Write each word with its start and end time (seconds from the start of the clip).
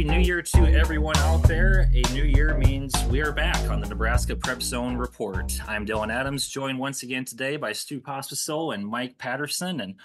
Happy 0.00 0.16
New 0.16 0.24
Year 0.24 0.40
to 0.40 0.66
everyone 0.72 1.18
out 1.18 1.42
there. 1.42 1.90
A 1.92 2.00
new 2.14 2.22
year 2.22 2.56
means 2.56 2.94
we 3.10 3.20
are 3.20 3.32
back 3.32 3.68
on 3.68 3.82
the 3.82 3.86
Nebraska 3.86 4.34
Prep 4.34 4.62
Zone 4.62 4.96
Report. 4.96 5.52
I'm 5.68 5.84
Dillon 5.84 6.10
Adams, 6.10 6.48
joined 6.48 6.78
once 6.78 7.02
again 7.02 7.26
today 7.26 7.58
by 7.58 7.74
Stu 7.74 8.00
Pospisil 8.00 8.72
and 8.74 8.86
Mike 8.86 9.18
Patterson. 9.18 9.82
And 9.82 9.96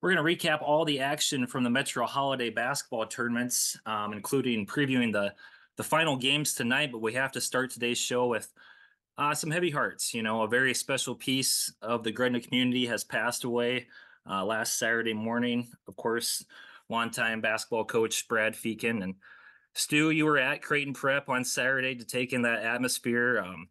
we're 0.00 0.14
going 0.14 0.24
to 0.24 0.48
recap 0.48 0.62
all 0.62 0.84
the 0.84 1.00
action 1.00 1.48
from 1.48 1.64
the 1.64 1.70
Metro 1.70 2.06
Holiday 2.06 2.50
basketball 2.50 3.04
tournaments, 3.06 3.76
um, 3.84 4.12
including 4.12 4.64
previewing 4.64 5.12
the, 5.12 5.34
the 5.76 5.82
final 5.82 6.16
games 6.16 6.54
tonight. 6.54 6.92
But 6.92 7.02
we 7.02 7.14
have 7.14 7.32
to 7.32 7.40
start 7.40 7.70
today's 7.72 7.98
show 7.98 8.28
with 8.28 8.48
uh, 9.18 9.34
some 9.34 9.50
heavy 9.50 9.70
hearts. 9.70 10.14
You 10.14 10.22
know, 10.22 10.42
a 10.42 10.48
very 10.48 10.72
special 10.72 11.16
piece 11.16 11.72
of 11.82 12.04
the 12.04 12.12
Gretna 12.12 12.40
community 12.40 12.86
has 12.86 13.02
passed 13.02 13.42
away 13.42 13.88
uh, 14.24 14.44
last 14.44 14.78
Saturday 14.78 15.14
morning. 15.14 15.66
Of 15.88 15.96
course, 15.96 16.44
longtime 16.88 17.40
basketball 17.40 17.84
coach 17.84 18.28
Brad 18.28 18.54
Feeken. 18.54 19.02
And 19.02 19.16
Stu, 19.74 20.10
you 20.10 20.26
were 20.26 20.38
at 20.38 20.62
Creighton 20.62 20.92
Prep 20.92 21.28
on 21.28 21.44
Saturday 21.44 21.94
to 21.94 22.04
take 22.04 22.32
in 22.32 22.42
that 22.42 22.62
atmosphere. 22.62 23.42
Um, 23.44 23.68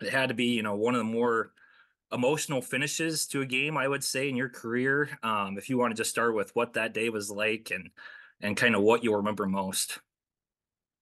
it 0.00 0.10
had 0.10 0.28
to 0.28 0.34
be, 0.34 0.46
you 0.46 0.62
know, 0.62 0.76
one 0.76 0.94
of 0.94 0.98
the 0.98 1.04
more 1.04 1.52
emotional 2.12 2.62
finishes 2.62 3.26
to 3.28 3.40
a 3.40 3.46
game, 3.46 3.76
I 3.76 3.88
would 3.88 4.04
say, 4.04 4.28
in 4.28 4.36
your 4.36 4.48
career. 4.48 5.08
Um, 5.22 5.58
if 5.58 5.68
you 5.68 5.78
want 5.78 5.92
to 5.92 6.00
just 6.00 6.10
start 6.10 6.34
with 6.34 6.54
what 6.54 6.74
that 6.74 6.94
day 6.94 7.08
was 7.08 7.30
like 7.30 7.70
and 7.74 7.90
and 8.40 8.56
kind 8.56 8.74
of 8.74 8.82
what 8.82 9.04
you 9.04 9.14
remember 9.14 9.46
most. 9.46 10.00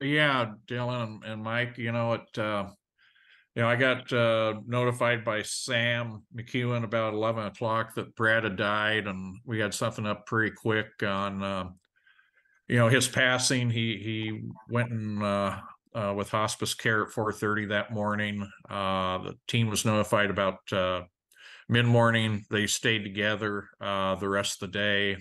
Yeah, 0.01 0.53
Dillon 0.67 1.21
and 1.25 1.43
Mike, 1.43 1.79
you 1.79 1.93
know, 1.93 2.15
it 2.15 2.39
uh, 2.39 2.69
you 3.55 3.63
know, 3.63 3.69
I 3.69 3.77
got 3.77 4.13
uh, 4.13 4.61
notified 4.67 5.25
by 5.25 5.43
Sam 5.43 6.23
McEwen 6.35 6.85
about 6.85 7.15
11 7.15 7.47
o'clock 7.47 7.95
that 7.95 8.15
Brad 8.15 8.45
had 8.45 8.57
died, 8.57 9.07
and 9.07 9.39
we 9.45 9.59
had 9.59 9.75
something 9.75 10.07
up 10.07 10.25
pretty 10.27 10.55
quick 10.55 11.03
on, 11.03 11.43
uh, 11.43 11.69
you 12.71 12.77
know, 12.77 12.89
his 12.89 13.09
passing. 13.09 13.69
He 13.69 13.97
he 13.97 14.43
went 14.69 14.93
in 14.93 15.21
uh, 15.21 15.61
uh 15.93 16.15
with 16.17 16.31
hospice 16.31 16.73
care 16.73 17.03
at 17.03 17.09
4:30 17.09 17.71
that 17.71 17.93
morning. 17.93 18.49
Uh, 18.71 19.19
the 19.19 19.39
team 19.49 19.69
was 19.69 19.85
notified 19.85 20.31
about 20.31 20.59
uh, 20.73 21.03
mid 21.69 21.85
morning. 21.85 22.45
They 22.49 22.69
stayed 22.69 23.03
together 23.03 23.69
the 23.81 24.29
rest 24.29 24.63
of 24.63 24.71
the 24.71 24.79
day. 24.79 25.17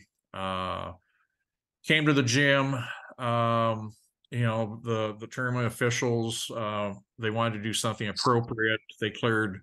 came 1.87 2.05
to 2.05 2.13
the 2.13 2.23
gym. 2.23 2.75
Um, 3.17 3.93
you 4.29 4.43
know 4.43 4.79
the 4.83 5.15
the 5.19 5.25
tournament 5.25 5.65
officials 5.65 6.51
uh, 6.55 6.93
they 7.17 7.31
wanted 7.31 7.57
to 7.57 7.63
do 7.63 7.73
something 7.73 8.07
appropriate 8.07 8.79
they 9.01 9.09
cleared 9.09 9.61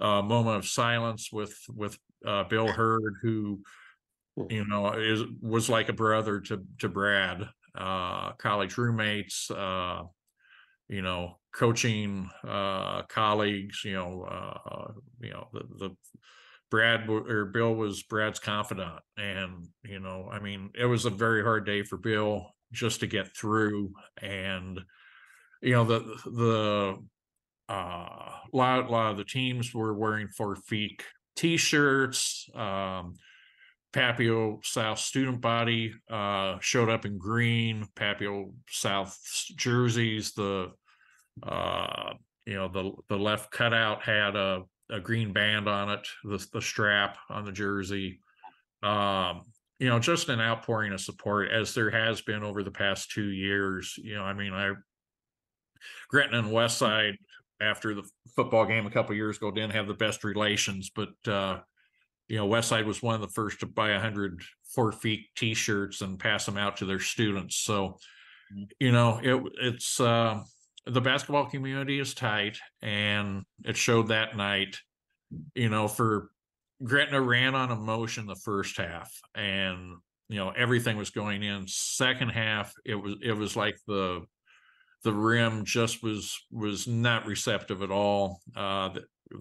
a 0.00 0.20
moment 0.20 0.56
of 0.56 0.66
silence 0.66 1.30
with 1.32 1.56
with 1.72 1.96
uh, 2.26 2.42
bill 2.44 2.66
hurd 2.66 3.14
who. 3.22 3.62
You 4.48 4.64
know 4.66 4.92
is 4.92 5.22
was 5.40 5.68
like 5.68 5.88
a 5.88 5.92
brother 5.92 6.40
to 6.40 6.64
to 6.78 6.88
brad 6.88 7.48
uh, 7.76 8.32
college 8.32 8.76
roommates 8.76 9.50
uh, 9.50 10.02
you 10.88 11.02
know 11.02 11.38
coaching 11.54 12.28
uh, 12.46 13.02
colleagues 13.02 13.82
you 13.84 13.94
know 13.94 14.22
uh, 14.22 14.92
you 15.20 15.30
know 15.30 15.48
the 15.52 15.60
the 15.78 15.96
Brad 16.70 17.06
or 17.06 17.44
Bill 17.44 17.74
was 17.74 18.02
Brad's 18.02 18.38
confidant. 18.38 19.00
And, 19.18 19.68
you 19.84 20.00
know, 20.00 20.30
I 20.32 20.38
mean, 20.40 20.70
it 20.74 20.86
was 20.86 21.04
a 21.04 21.10
very 21.10 21.42
hard 21.42 21.66
day 21.66 21.82
for 21.82 21.98
Bill 21.98 22.46
just 22.72 23.00
to 23.00 23.06
get 23.06 23.36
through 23.36 23.92
and 24.22 24.80
you 25.60 25.72
know 25.72 25.84
the 25.84 26.00
the 26.24 26.96
uh 27.72 28.38
lot, 28.52 28.90
lot 28.90 29.12
of 29.12 29.16
the 29.18 29.24
teams 29.24 29.74
were 29.74 29.94
wearing 29.94 30.28
Fort 30.28 30.58
Feek 30.70 31.02
t-shirts 31.36 32.48
um 32.54 33.14
Papio 33.92 34.64
South 34.64 34.98
student 34.98 35.40
body 35.40 35.92
uh 36.10 36.58
showed 36.60 36.88
up 36.88 37.04
in 37.04 37.18
green 37.18 37.86
Papio 37.94 38.52
South 38.68 39.18
jerseys 39.56 40.32
the 40.32 40.72
uh 41.42 42.14
you 42.46 42.54
know 42.54 42.68
the 42.68 42.92
the 43.08 43.16
left 43.16 43.50
cutout 43.50 44.02
had 44.02 44.36
a 44.36 44.62
a 44.90 45.00
green 45.00 45.32
band 45.32 45.68
on 45.68 45.90
it 45.90 46.06
the 46.24 46.44
the 46.52 46.60
strap 46.60 47.16
on 47.30 47.44
the 47.44 47.52
jersey 47.52 48.20
um 48.82 49.42
you 49.82 49.88
know, 49.88 49.98
just 49.98 50.28
an 50.28 50.40
outpouring 50.40 50.92
of 50.92 51.00
support 51.00 51.50
as 51.50 51.74
there 51.74 51.90
has 51.90 52.20
been 52.22 52.44
over 52.44 52.62
the 52.62 52.70
past 52.70 53.10
two 53.10 53.30
years. 53.30 53.98
You 54.00 54.14
know, 54.14 54.22
I 54.22 54.32
mean, 54.32 54.52
I 54.52 54.74
Gretna 56.08 56.38
and 56.38 56.50
Westside 56.50 57.16
after 57.60 57.92
the 57.92 58.08
football 58.36 58.64
game 58.64 58.86
a 58.86 58.90
couple 58.92 59.16
years 59.16 59.38
ago 59.38 59.50
didn't 59.50 59.72
have 59.72 59.88
the 59.88 59.94
best 59.94 60.22
relations, 60.22 60.88
but 60.94 61.08
uh, 61.26 61.58
you 62.28 62.36
know, 62.36 62.48
Westside 62.48 62.86
was 62.86 63.02
one 63.02 63.14
of 63.14 63.20
the 63.20 63.28
first 63.28 63.60
to 63.60 63.66
buy 63.66 63.90
a 63.90 64.00
hundred 64.00 64.40
Fort 64.74 64.94
Feek 64.94 65.26
T-shirts 65.36 66.00
and 66.00 66.18
pass 66.18 66.46
them 66.46 66.56
out 66.56 66.78
to 66.78 66.86
their 66.86 67.00
students. 67.00 67.56
So, 67.56 67.98
mm-hmm. 68.52 68.64
you 68.80 68.92
know, 68.92 69.20
it 69.22 69.42
it's 69.60 70.00
uh, 70.00 70.40
the 70.86 71.00
basketball 71.00 71.46
community 71.46 71.98
is 72.00 72.14
tight, 72.14 72.58
and 72.80 73.44
it 73.64 73.76
showed 73.76 74.08
that 74.08 74.36
night. 74.36 74.78
You 75.54 75.68
know, 75.68 75.88
for 75.88 76.30
Gretna 76.82 77.20
ran 77.20 77.54
on 77.54 77.70
emotion 77.70 78.26
the 78.26 78.36
first 78.36 78.76
half, 78.76 79.10
and 79.34 79.96
you 80.28 80.36
know 80.36 80.50
everything 80.50 80.96
was 80.96 81.10
going 81.10 81.42
in. 81.42 81.66
Second 81.66 82.30
half, 82.30 82.72
it 82.84 82.94
was 82.94 83.16
it 83.22 83.32
was 83.32 83.56
like 83.56 83.76
the 83.86 84.22
the 85.04 85.12
rim 85.12 85.64
just 85.64 86.02
was 86.02 86.36
was 86.50 86.86
not 86.86 87.26
receptive 87.26 87.82
at 87.82 87.90
all. 87.90 88.40
Uh, 88.56 88.90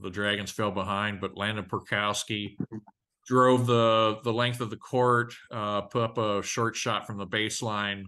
the, 0.02 0.09
Dragons 0.09 0.52
fell 0.52 0.72
behind, 0.72 1.22
but 1.22 1.38
Landon 1.38 1.66
Perkowski 1.66 2.57
drove 3.28 3.68
the 3.68 4.19
the 4.24 4.34
length 4.34 4.62
of 4.62 4.69
the 4.69 4.78
court, 4.78 5.34
uh, 5.52 5.81
put 5.81 6.03
up 6.03 6.18
a 6.18 6.44
short 6.44 6.75
shot 6.75 7.06
from 7.06 7.18
the 7.18 7.28
baseline 7.28 8.03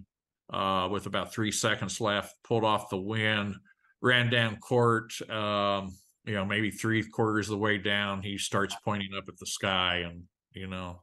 uh, 0.51 0.88
with 0.91 1.05
about 1.05 1.33
three 1.33 1.51
seconds 1.51 2.01
left, 2.01 2.35
pulled 2.43 2.63
off 2.63 2.89
the 2.89 2.97
win, 2.97 3.55
ran 4.01 4.29
down 4.29 4.57
court. 4.57 5.13
Um, 5.29 5.93
you 6.25 6.33
know, 6.33 6.45
maybe 6.45 6.72
three 6.72 7.03
quarters 7.03 7.47
of 7.47 7.53
the 7.53 7.57
way 7.57 7.77
down, 7.77 8.22
he 8.22 8.38
starts 8.38 8.75
pointing 8.83 9.13
up 9.17 9.25
at 9.27 9.38
the 9.38 9.45
sky 9.45 10.03
and, 10.05 10.23
you 10.53 10.67
know, 10.67 11.01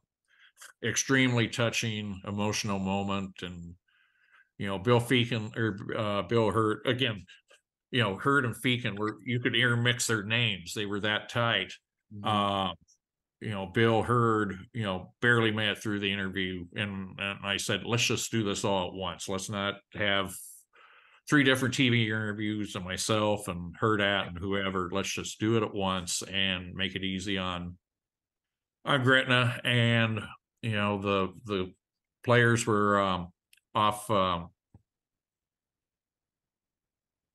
extremely 0.82 1.46
touching, 1.46 2.20
emotional 2.26 2.78
moment. 2.78 3.42
And, 3.42 3.74
you 4.56 4.66
know, 4.66 4.78
Bill 4.78 5.00
Feeken 5.00 5.52
or 5.56 5.76
uh, 5.96 6.22
Bill 6.22 6.50
Hurd 6.50 6.80
again, 6.86 7.26
you 7.90 8.02
know, 8.02 8.16
Hurd 8.16 8.44
and 8.44 8.56
Feeken 8.56 8.96
were, 8.96 9.16
you 9.24 9.40
could 9.40 9.56
intermix 9.56 10.06
their 10.06 10.22
names. 10.22 10.74
They 10.74 10.86
were 10.86 11.00
that 11.00 11.28
tight. 11.28 11.72
Mm-hmm. 12.14 12.26
Uh, 12.26 12.72
you 13.40 13.50
know, 13.50 13.66
Bill 13.66 14.02
Hurd, 14.02 14.56
you 14.72 14.82
know, 14.82 15.14
barely 15.22 15.50
made 15.50 15.70
it 15.70 15.78
through 15.78 16.00
the 16.00 16.12
interview. 16.12 16.66
And, 16.76 17.18
and 17.18 17.38
I 17.42 17.56
said, 17.56 17.84
let's 17.84 18.04
just 18.04 18.30
do 18.30 18.44
this 18.44 18.64
all 18.64 18.88
at 18.88 18.94
once. 18.94 19.28
Let's 19.28 19.48
not 19.48 19.74
have 19.94 20.34
three 21.28 21.44
different 21.44 21.74
TV 21.74 22.06
interviews 22.06 22.74
and 22.74 22.84
myself 22.84 23.48
and 23.48 23.74
Hurdat 23.78 24.28
and 24.28 24.38
whoever. 24.38 24.90
Let's 24.92 25.12
just 25.12 25.40
do 25.40 25.56
it 25.56 25.62
at 25.62 25.72
once 25.72 26.22
and 26.22 26.74
make 26.74 26.96
it 26.96 27.04
easy 27.04 27.38
on 27.38 27.76
on 28.84 29.04
Gretna. 29.04 29.60
And 29.64 30.20
you 30.60 30.72
know 30.72 31.00
the 31.00 31.28
the 31.44 31.72
players 32.24 32.66
were 32.66 33.00
um, 33.00 33.28
off 33.74 34.10
um, 34.10 34.48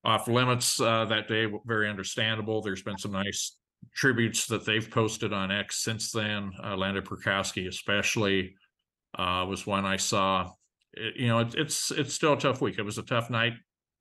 off 0.05 0.27
limits 0.27 0.79
uh, 0.79 1.05
that 1.05 1.27
day. 1.27 1.47
Very 1.66 1.89
understandable. 1.89 2.61
There's 2.61 2.83
been 2.83 2.97
some 2.97 3.11
nice 3.11 3.57
tributes 3.93 4.45
that 4.47 4.66
they've 4.66 4.89
posted 4.89 5.33
on 5.33 5.51
X 5.51 5.83
since 5.83 6.11
then. 6.11 6.51
Uh, 6.63 6.77
Landon 6.77 7.03
Perkowski, 7.03 7.67
especially, 7.67 8.55
uh, 9.17 9.45
was 9.49 9.66
one 9.66 9.85
I 9.85 9.97
saw. 9.97 10.51
It, 10.93 11.16
you 11.17 11.27
know, 11.27 11.39
it, 11.39 11.55
it's 11.55 11.91
it's 11.91 12.13
still 12.13 12.33
a 12.33 12.39
tough 12.39 12.61
week. 12.61 12.77
It 12.77 12.83
was 12.83 12.99
a 12.99 13.03
tough 13.03 13.29
night 13.29 13.53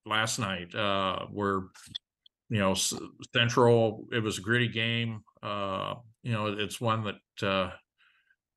last 0.06 0.38
night 0.38 0.74
uh, 0.74 1.26
where 1.30 1.62
you 2.50 2.58
know 2.58 2.74
Central. 3.34 4.04
It 4.12 4.22
was 4.22 4.38
a 4.38 4.42
gritty 4.42 4.68
game. 4.68 5.22
Uh, 5.42 5.94
you 6.22 6.32
know, 6.32 6.46
it's 6.46 6.80
one 6.80 7.04
that 7.04 7.46
uh, 7.46 7.70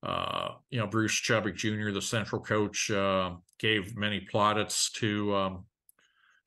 uh, 0.06 0.54
you 0.70 0.78
know 0.78 0.86
Bruce 0.86 1.18
Chubbuck 1.20 1.56
Jr., 1.56 1.92
the 1.92 2.02
Central 2.02 2.42
coach, 2.42 2.90
uh, 2.90 3.32
gave 3.58 3.96
many 3.96 4.20
plaudits 4.20 4.90
to 4.92 5.34
um, 5.34 5.64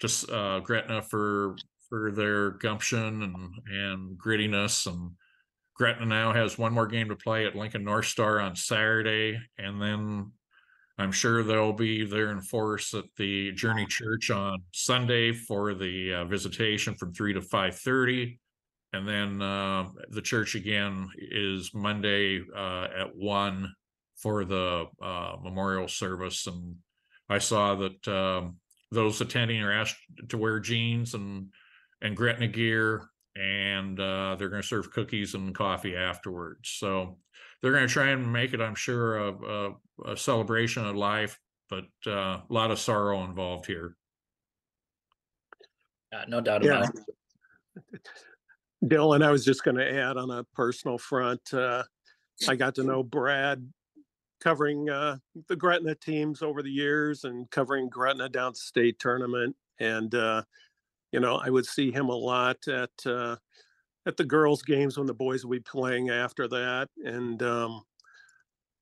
just 0.01 0.30
uh, 0.30 0.59
Gretna 0.59 1.01
for 1.01 1.56
for 1.89 2.12
their 2.12 2.51
gumption 2.51 3.24
and 3.24 3.53
and 3.68 4.18
grittiness 4.18 4.88
and. 4.88 5.12
Gretna 5.74 6.06
now 6.06 6.31
has 6.31 6.59
one 6.59 6.74
more 6.74 6.86
game 6.86 7.09
to 7.09 7.15
play 7.15 7.48
at 7.48 7.56
Lincoln 7.56 7.83
North 7.83 8.06
Star 8.06 8.39
on 8.39 8.56
Saturday, 8.56 9.39
and 9.57 9.81
then 9.81 10.31
I'm 11.00 11.12
sure 11.12 11.42
they'll 11.42 11.74
be 11.74 12.06
there 12.06 12.30
in 12.31 12.42
force 12.42 12.94
at 12.94 13.06
the 13.18 13.51
Journey 13.53 13.88
Church 13.88 14.30
on 14.30 14.59
Sunday 14.74 15.31
for 15.33 15.74
the 15.74 16.13
uh, 16.13 16.25
visitation 16.25 16.94
from 16.94 17.13
three 17.13 17.33
to 17.33 17.42
five 17.42 17.80
thirty, 17.80 18.39
and 18.94 19.07
then 19.07 19.42
uh, 19.42 19.89
the 20.09 20.21
church 20.21 20.54
again 20.54 21.09
is 21.18 21.71
Monday 21.74 22.44
uh, 22.56 22.88
at 22.95 23.15
one 23.15 23.74
for 24.18 24.45
the 24.45 24.86
uh, 25.01 25.38
memorial 25.42 25.88
service. 25.88 26.45
And 26.45 26.75
I 27.27 27.39
saw 27.39 27.75
that 27.75 28.07
um, 28.07 28.57
those 28.92 29.22
attending 29.22 29.62
are 29.62 29.72
asked 29.72 29.98
to 30.30 30.38
wear 30.38 30.60
jeans 30.60 31.14
and 31.14 31.48
and 32.02 32.18
Gretna 32.18 32.48
gear, 32.48 33.10
and 33.36 34.00
uh, 34.00 34.36
they're 34.38 34.50
going 34.50 34.62
to 34.62 34.68
serve 34.68 34.92
cookies 34.92 35.36
and 35.36 35.54
coffee 35.54 35.96
afterwards. 35.96 36.70
So 36.70 37.20
they're 37.62 37.72
going 37.72 37.88
to 37.88 37.94
try 37.94 38.10
and 38.10 38.34
make 38.34 38.54
it, 38.54 38.62
I'm 38.62 38.74
sure, 38.74 39.18
a, 39.18 39.32
a, 39.32 39.76
a 40.14 40.18
celebration 40.18 40.84
of 40.86 40.96
life 40.96 41.40
but 41.72 41.86
uh, 42.06 42.12
a 42.12 42.44
lot 42.50 42.70
of 42.70 42.78
sorrow 42.78 43.24
involved 43.24 43.66
here. 43.66 43.96
Uh, 46.14 46.26
no 46.28 46.42
doubt 46.42 46.64
Yeah. 46.64 46.84
about 46.84 46.96
it. 47.94 48.02
Dillon, 48.86 49.24
I 49.24 49.32
was 49.32 49.46
just 49.46 49.64
going 49.64 49.78
to 49.78 49.90
add 49.90 50.18
on 50.18 50.30
a 50.30 50.44
personal 50.54 50.98
front, 50.98 51.42
uh, 51.54 51.84
I 52.48 52.56
got 52.56 52.76
to 52.76 52.84
know 52.84 53.04
Brad 53.04 53.66
covering 54.42 54.90
uh, 54.90 55.18
the 55.48 55.56
Gretna 55.56 55.96
teams 55.96 56.42
over 56.42 56.62
the 56.62 56.72
years 56.72 57.24
and 57.24 57.50
covering 57.52 57.88
Gretna 57.88 58.28
down 58.28 58.54
to 58.54 58.60
state 58.60 59.00
tournament. 59.00 59.56
And, 59.80 60.14
uh, 60.14 60.44
you 61.12 61.20
know, 61.20 61.36
I 61.38 61.50
would 61.50 61.66
see 61.66 61.92
him 61.92 62.10
a 62.10 62.16
lot 62.16 62.58
at, 62.68 62.92
uh, 63.06 63.38
at 64.06 64.18
the 64.18 64.26
girls' 64.26 64.64
games 64.64 64.98
when 64.98 65.08
the 65.08 65.14
boys 65.14 65.46
would 65.46 65.56
be 65.56 65.70
playing 65.70 66.10
after 66.10 66.48
that. 66.48 66.90
And, 67.06 67.42
um, 67.44 67.84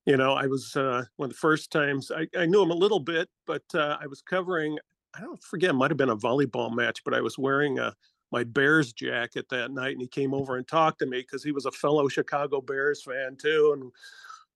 you 0.05 0.17
know, 0.17 0.33
I 0.33 0.47
was 0.47 0.75
uh, 0.75 1.03
one 1.17 1.27
of 1.27 1.33
the 1.33 1.39
first 1.39 1.71
times 1.71 2.11
I, 2.11 2.27
I 2.37 2.45
knew 2.45 2.63
him 2.63 2.71
a 2.71 2.75
little 2.75 2.99
bit, 2.99 3.29
but 3.45 3.63
uh, 3.75 3.97
I 4.01 4.07
was 4.07 4.21
covering, 4.21 4.79
I 5.13 5.21
don't 5.21 5.43
forget, 5.43 5.75
might 5.75 5.91
have 5.91 5.97
been 5.97 6.09
a 6.09 6.17
volleyball 6.17 6.73
match, 6.73 7.03
but 7.03 7.13
I 7.13 7.21
was 7.21 7.37
wearing 7.37 7.79
a, 7.79 7.93
my 8.31 8.43
Bears 8.43 8.93
jacket 8.93 9.47
that 9.49 9.71
night, 9.71 9.93
and 9.93 10.01
he 10.01 10.07
came 10.07 10.33
over 10.33 10.57
and 10.57 10.67
talked 10.67 10.99
to 10.99 11.05
me 11.05 11.19
because 11.21 11.43
he 11.43 11.51
was 11.51 11.65
a 11.65 11.71
fellow 11.71 12.07
Chicago 12.07 12.61
Bears 12.61 13.03
fan 13.03 13.35
too, 13.35 13.71
and 13.73 13.91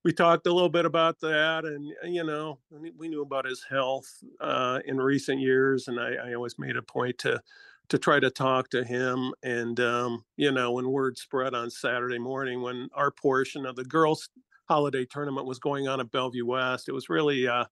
we 0.04 0.12
talked 0.12 0.48
a 0.48 0.54
little 0.54 0.70
bit 0.70 0.86
about 0.86 1.20
that, 1.22 1.66
and 1.66 1.94
uh, 2.04 2.08
you 2.08 2.24
know, 2.24 2.60
we- 2.70 3.08
knew 3.08 3.22
about 3.22 3.46
his 3.46 3.64
health 3.70 4.08
uh, 4.42 4.80
in 4.86 4.98
recent 4.98 5.40
years, 5.40 5.88
and 5.88 6.00
I, 6.00 6.14
I 6.30 6.34
always 6.34 6.60
made 6.60 6.78
a 6.78 6.82
point 6.82 7.18
to 7.20 7.42
to 7.90 7.98
try 7.98 8.20
to 8.20 8.30
talk 8.30 8.70
to 8.70 8.84
him, 8.84 9.34
and 9.44 9.80
um, 9.80 10.24
you 10.38 10.52
know, 10.52 10.72
when 10.74 10.90
word 10.90 11.18
spread 11.18 11.54
on 11.54 11.70
Saturday 11.70 12.20
morning 12.20 12.62
when 12.62 12.90
our 12.96 13.12
portion 13.12 13.66
of 13.66 13.76
the 13.76 13.86
girls' 13.86 14.30
holiday 14.68 15.06
tournament 15.06 15.46
was 15.48 15.60
going 15.60 15.88
on 15.88 16.00
at 16.00 16.12
Bellevue 16.12 16.46
West, 16.46 16.88
it 16.90 16.94
was 16.94 17.10
really 17.10 17.48
uh, 17.48 17.66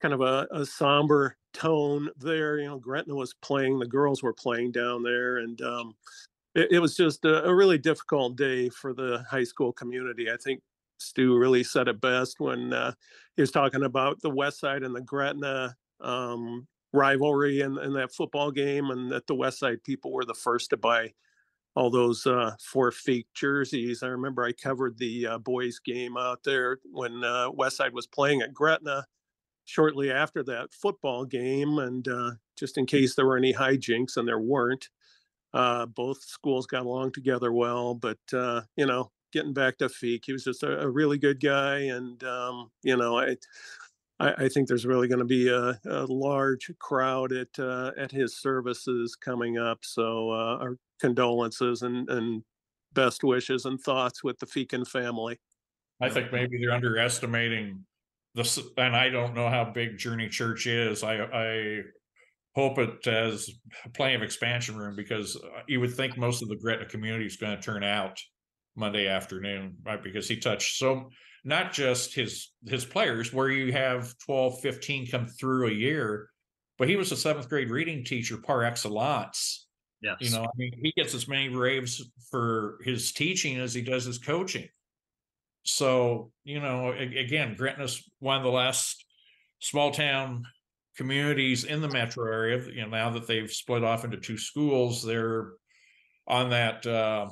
kind 0.00 0.14
of 0.14 0.20
a, 0.20 0.46
a 0.52 0.64
somber 0.64 1.36
tone 1.52 2.08
there. 2.18 2.58
You 2.58 2.68
know, 2.68 2.78
Gretna 2.78 3.14
was 3.14 3.34
playing, 3.34 3.78
the 3.78 3.86
girls 3.86 4.22
were 4.22 4.32
playing 4.32 4.72
down 4.72 5.02
there, 5.02 5.38
and 5.38 5.60
um, 5.62 5.94
it, 6.54 6.80
was 6.80 6.96
just 6.96 7.24
a 7.24 7.52
really 7.54 7.78
difficult 7.78 8.36
day 8.36 8.68
for 8.68 8.92
the 8.92 9.24
high 9.30 9.44
school 9.44 9.72
community. 9.72 10.30
I 10.30 10.36
think 10.36 10.62
Stu 11.00 11.36
really 11.36 11.64
said 11.64 11.88
it 11.88 12.00
best 12.00 12.40
when 12.40 12.72
uh, 12.72 12.92
he 13.36 13.42
was 13.42 13.50
talking 13.50 13.84
about 13.84 14.20
the 14.20 14.30
West 14.30 14.60
Side 14.60 14.82
and 14.82 14.94
the 14.94 15.00
Gretna 15.00 15.74
um, 16.00 16.66
rivalry 16.92 17.60
in, 17.60 17.78
in 17.78 17.92
that 17.94 18.12
football 18.12 18.50
game, 18.50 18.90
and 18.90 19.10
that 19.12 19.26
the 19.26 19.34
West 19.34 19.58
Side 19.58 19.82
people 19.84 20.12
were 20.12 20.24
the 20.24 20.34
first 20.34 20.70
to 20.70 20.76
buy 20.76 21.12
all 21.76 21.88
those 21.88 22.26
uh, 22.26 22.52
Fort 22.60 22.94
Feek 22.94 23.26
jerseys. 23.34 24.02
I 24.02 24.08
remember 24.08 24.44
I 24.44 24.52
covered 24.52 24.98
the 24.98 25.26
uh, 25.26 25.38
boys 25.38 25.78
game 25.78 26.16
out 26.16 26.42
there 26.44 26.78
when 26.90 27.22
uh, 27.22 27.50
West 27.50 27.76
Side 27.76 27.94
was 27.94 28.08
playing 28.08 28.42
at 28.42 28.52
Gretna 28.52 29.06
shortly 29.66 30.10
after 30.10 30.42
that 30.42 30.72
football 30.72 31.24
game. 31.24 31.78
And 31.78 32.06
uh, 32.08 32.32
just 32.58 32.76
in 32.76 32.86
case 32.86 33.14
there 33.14 33.26
were 33.26 33.36
any 33.36 33.54
hijinks, 33.54 34.16
and 34.16 34.26
there 34.26 34.40
weren't, 34.40 34.88
uh, 35.54 35.86
both 35.86 36.20
schools 36.22 36.66
got 36.66 36.86
along 36.86 37.12
together 37.12 37.52
well. 37.52 37.94
But, 37.94 38.18
uh, 38.32 38.62
you 38.76 38.86
know, 38.86 39.12
getting 39.32 39.52
back 39.52 39.78
to 39.78 39.86
Feek, 39.86 40.24
he 40.24 40.32
was 40.32 40.44
just 40.44 40.62
a, 40.62 40.80
a 40.80 40.88
really 40.88 41.18
good 41.18 41.40
guy. 41.40 41.78
And, 41.78 42.22
um, 42.24 42.70
you 42.82 42.96
know, 42.96 43.18
I, 43.18 43.36
I, 44.18 44.44
I 44.44 44.48
think 44.48 44.68
there's 44.68 44.86
really 44.86 45.08
going 45.08 45.20
to 45.20 45.24
be 45.24 45.48
a, 45.48 45.78
a 45.86 46.06
large 46.06 46.70
crowd 46.78 47.32
at 47.32 47.58
uh, 47.58 47.92
at 47.96 48.12
his 48.12 48.38
services 48.38 49.16
coming 49.16 49.58
up. 49.58 49.78
So 49.82 50.30
uh, 50.30 50.58
our 50.60 50.76
condolences 51.00 51.82
and, 51.82 52.08
and 52.08 52.42
best 52.92 53.24
wishes 53.24 53.64
and 53.64 53.80
thoughts 53.80 54.22
with 54.22 54.38
the 54.38 54.46
Feeken 54.46 54.84
family. 54.84 55.38
I 56.00 56.08
think 56.08 56.32
maybe 56.32 56.58
they're 56.58 56.74
underestimating 56.74 57.84
this, 58.34 58.58
and 58.76 58.96
I 58.96 59.08
don't 59.08 59.34
know 59.34 59.48
how 59.48 59.64
big 59.64 59.98
Journey 59.98 60.28
Church 60.28 60.66
is. 60.66 61.02
I, 61.02 61.16
I 61.16 61.80
hope 62.54 62.78
it 62.78 63.04
has 63.04 63.50
plenty 63.94 64.14
of 64.14 64.22
expansion 64.22 64.76
room 64.76 64.96
because 64.96 65.36
uh, 65.36 65.62
you 65.68 65.80
would 65.80 65.94
think 65.94 66.16
most 66.16 66.42
of 66.42 66.48
the 66.48 66.56
Gretna 66.56 66.86
community 66.86 67.26
is 67.26 67.36
going 67.36 67.56
to 67.56 67.62
turn 67.62 67.84
out 67.84 68.18
Monday 68.76 69.06
afternoon, 69.06 69.76
right? 69.84 70.02
Because 70.02 70.28
he 70.28 70.36
touched 70.36 70.78
so 70.78 71.10
not 71.44 71.72
just 71.72 72.14
his 72.14 72.52
his 72.66 72.84
players, 72.84 73.32
where 73.32 73.48
you 73.48 73.72
have 73.72 74.14
12, 74.18 74.60
15 74.60 75.06
come 75.10 75.26
through 75.26 75.68
a 75.68 75.72
year, 75.72 76.28
but 76.78 76.88
he 76.88 76.96
was 76.96 77.12
a 77.12 77.16
seventh 77.16 77.48
grade 77.48 77.70
reading 77.70 78.04
teacher 78.04 78.36
par 78.36 78.64
excellence. 78.64 79.66
Yes. 80.02 80.16
You 80.20 80.30
know, 80.30 80.44
I 80.44 80.50
mean, 80.56 80.72
he 80.82 80.92
gets 80.96 81.14
as 81.14 81.28
many 81.28 81.48
raves 81.48 82.02
for 82.30 82.78
his 82.84 83.12
teaching 83.12 83.58
as 83.58 83.74
he 83.74 83.82
does 83.82 84.04
his 84.04 84.18
coaching. 84.18 84.68
So, 85.62 86.32
you 86.44 86.60
know, 86.60 86.92
again, 86.92 87.54
Gretna's 87.54 88.02
one 88.18 88.38
of 88.38 88.42
the 88.42 88.50
last 88.50 89.04
small 89.58 89.90
town 89.90 90.44
communities 90.96 91.64
in 91.64 91.82
the 91.82 91.88
metro 91.88 92.24
area. 92.24 92.64
You 92.66 92.82
know, 92.82 92.88
now 92.88 93.10
that 93.10 93.26
they've 93.26 93.50
split 93.50 93.84
off 93.84 94.04
into 94.04 94.16
two 94.16 94.38
schools, 94.38 95.04
they're 95.04 95.52
on 96.26 96.50
that, 96.50 96.86
uh, 96.86 97.28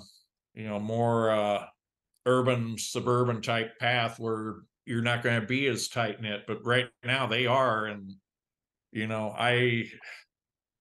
you 0.55 0.67
know, 0.67 0.79
more 0.79 1.31
uh, 1.31 1.67
urban 2.27 2.77
suburban 2.79 3.43
type 3.43 3.79
path 3.79 4.19
where 4.19 4.57
you're 4.85 5.03
not 5.03 5.23
going 5.23 5.41
to 5.41 5.47
be 5.47 5.67
as 5.67 5.89
tight 5.89 6.21
knit. 6.21 6.45
But 6.47 6.65
right 6.65 6.89
now 7.05 7.27
they 7.27 7.47
are, 7.47 7.87
and 7.87 8.13
you 8.93 9.07
know, 9.07 9.35
I 9.37 9.91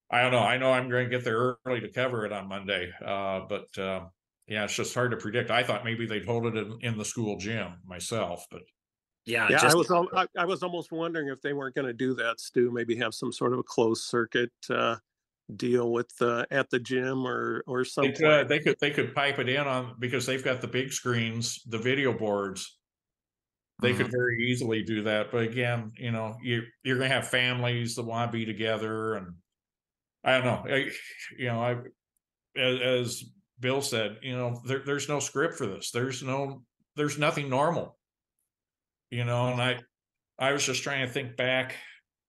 I 0.10 0.22
don't 0.22 0.32
know. 0.32 0.40
I 0.40 0.58
know 0.58 0.72
I'm 0.72 0.90
going 0.90 1.06
to 1.06 1.10
get 1.10 1.24
there 1.24 1.58
early 1.66 1.82
to 1.82 1.90
cover 1.90 2.26
it 2.26 2.32
on 2.32 2.48
Monday, 2.48 2.92
uh, 3.06 3.42
but 3.50 3.78
uh, 3.78 4.06
yeah, 4.48 4.64
it's 4.64 4.76
just 4.76 4.94
hard 4.94 5.12
to 5.12 5.18
predict. 5.18 5.52
I 5.52 5.64
thought 5.64 5.84
maybe 5.84 6.06
they'd 6.06 6.26
hold 6.26 6.46
it 6.46 6.56
in, 6.56 6.78
in 6.82 6.98
the 6.98 7.06
school 7.06 7.38
gym 7.38 7.74
myself, 7.86 8.46
but 8.50 8.62
yeah, 9.26 9.50
Yeah, 9.50 9.68
I 9.70 9.76
was, 9.76 9.92
al- 9.92 10.10
I, 10.16 10.26
I 10.38 10.46
was 10.46 10.64
almost 10.64 10.94
wondering 10.94 11.28
if 11.28 11.42
they 11.42 11.52
weren't 11.52 11.76
going 11.76 11.88
to 11.88 11.94
do 11.94 12.14
that, 12.14 12.40
Stu. 12.40 12.72
Maybe 12.72 12.96
have 12.96 13.14
some 13.14 13.34
sort 13.34 13.52
of 13.52 13.60
a 13.60 13.64
closed 13.64 14.04
circuit 14.04 14.54
uh, 14.70 14.96
deal 15.56 15.92
with 15.92 16.12
uh, 16.22 16.46
at 16.52 16.70
the 16.70 16.80
gym 16.80 17.26
or 17.26 17.64
or 17.68 17.84
they 17.84 17.90
something. 17.90 18.16
could 18.16 18.48
they 18.50 18.60
could 18.60 18.76
they 18.80 18.92
could 18.92 19.16
pipe 19.16 19.40
it 19.40 19.50
in 19.50 19.68
on 19.68 19.96
because 20.00 20.26
they've 20.26 20.44
got 20.44 20.62
the 20.62 20.68
big 20.68 20.92
screens, 20.92 21.62
the 21.68 21.78
video 21.78 22.14
boards. 22.14 22.78
They 23.80 23.94
could 23.94 24.10
very 24.10 24.44
easily 24.50 24.82
do 24.82 25.04
that, 25.04 25.32
but 25.32 25.44
again, 25.44 25.92
you 25.98 26.12
know, 26.12 26.36
you 26.42 26.64
you're 26.84 26.98
going 26.98 27.10
to 27.10 27.16
have 27.16 27.28
families 27.28 27.94
that 27.96 28.04
want 28.04 28.32
to 28.32 28.36
be 28.36 28.44
together, 28.44 29.14
and 29.14 29.36
I 30.24 30.40
don't 30.40 30.46
know. 30.46 30.66
I, 30.68 30.90
you 31.38 31.46
know, 31.46 31.62
I 31.62 31.76
as, 32.60 32.82
as 32.82 33.24
Bill 33.60 33.82
said, 33.84 34.18
you 34.24 34.36
know, 34.36 34.60
there, 34.66 34.82
there's 34.84 35.08
no 35.08 35.20
script 35.20 35.56
for 35.56 35.68
this. 35.68 35.92
There's 35.92 36.24
no 36.24 36.64
there's 36.96 37.20
nothing 37.20 37.50
normal. 37.50 37.98
You 39.12 39.26
know, 39.26 39.52
and 39.52 39.62
I 39.62 39.80
I 40.40 40.54
was 40.54 40.66
just 40.66 40.82
trying 40.82 41.06
to 41.06 41.14
think 41.14 41.38
back, 41.38 41.76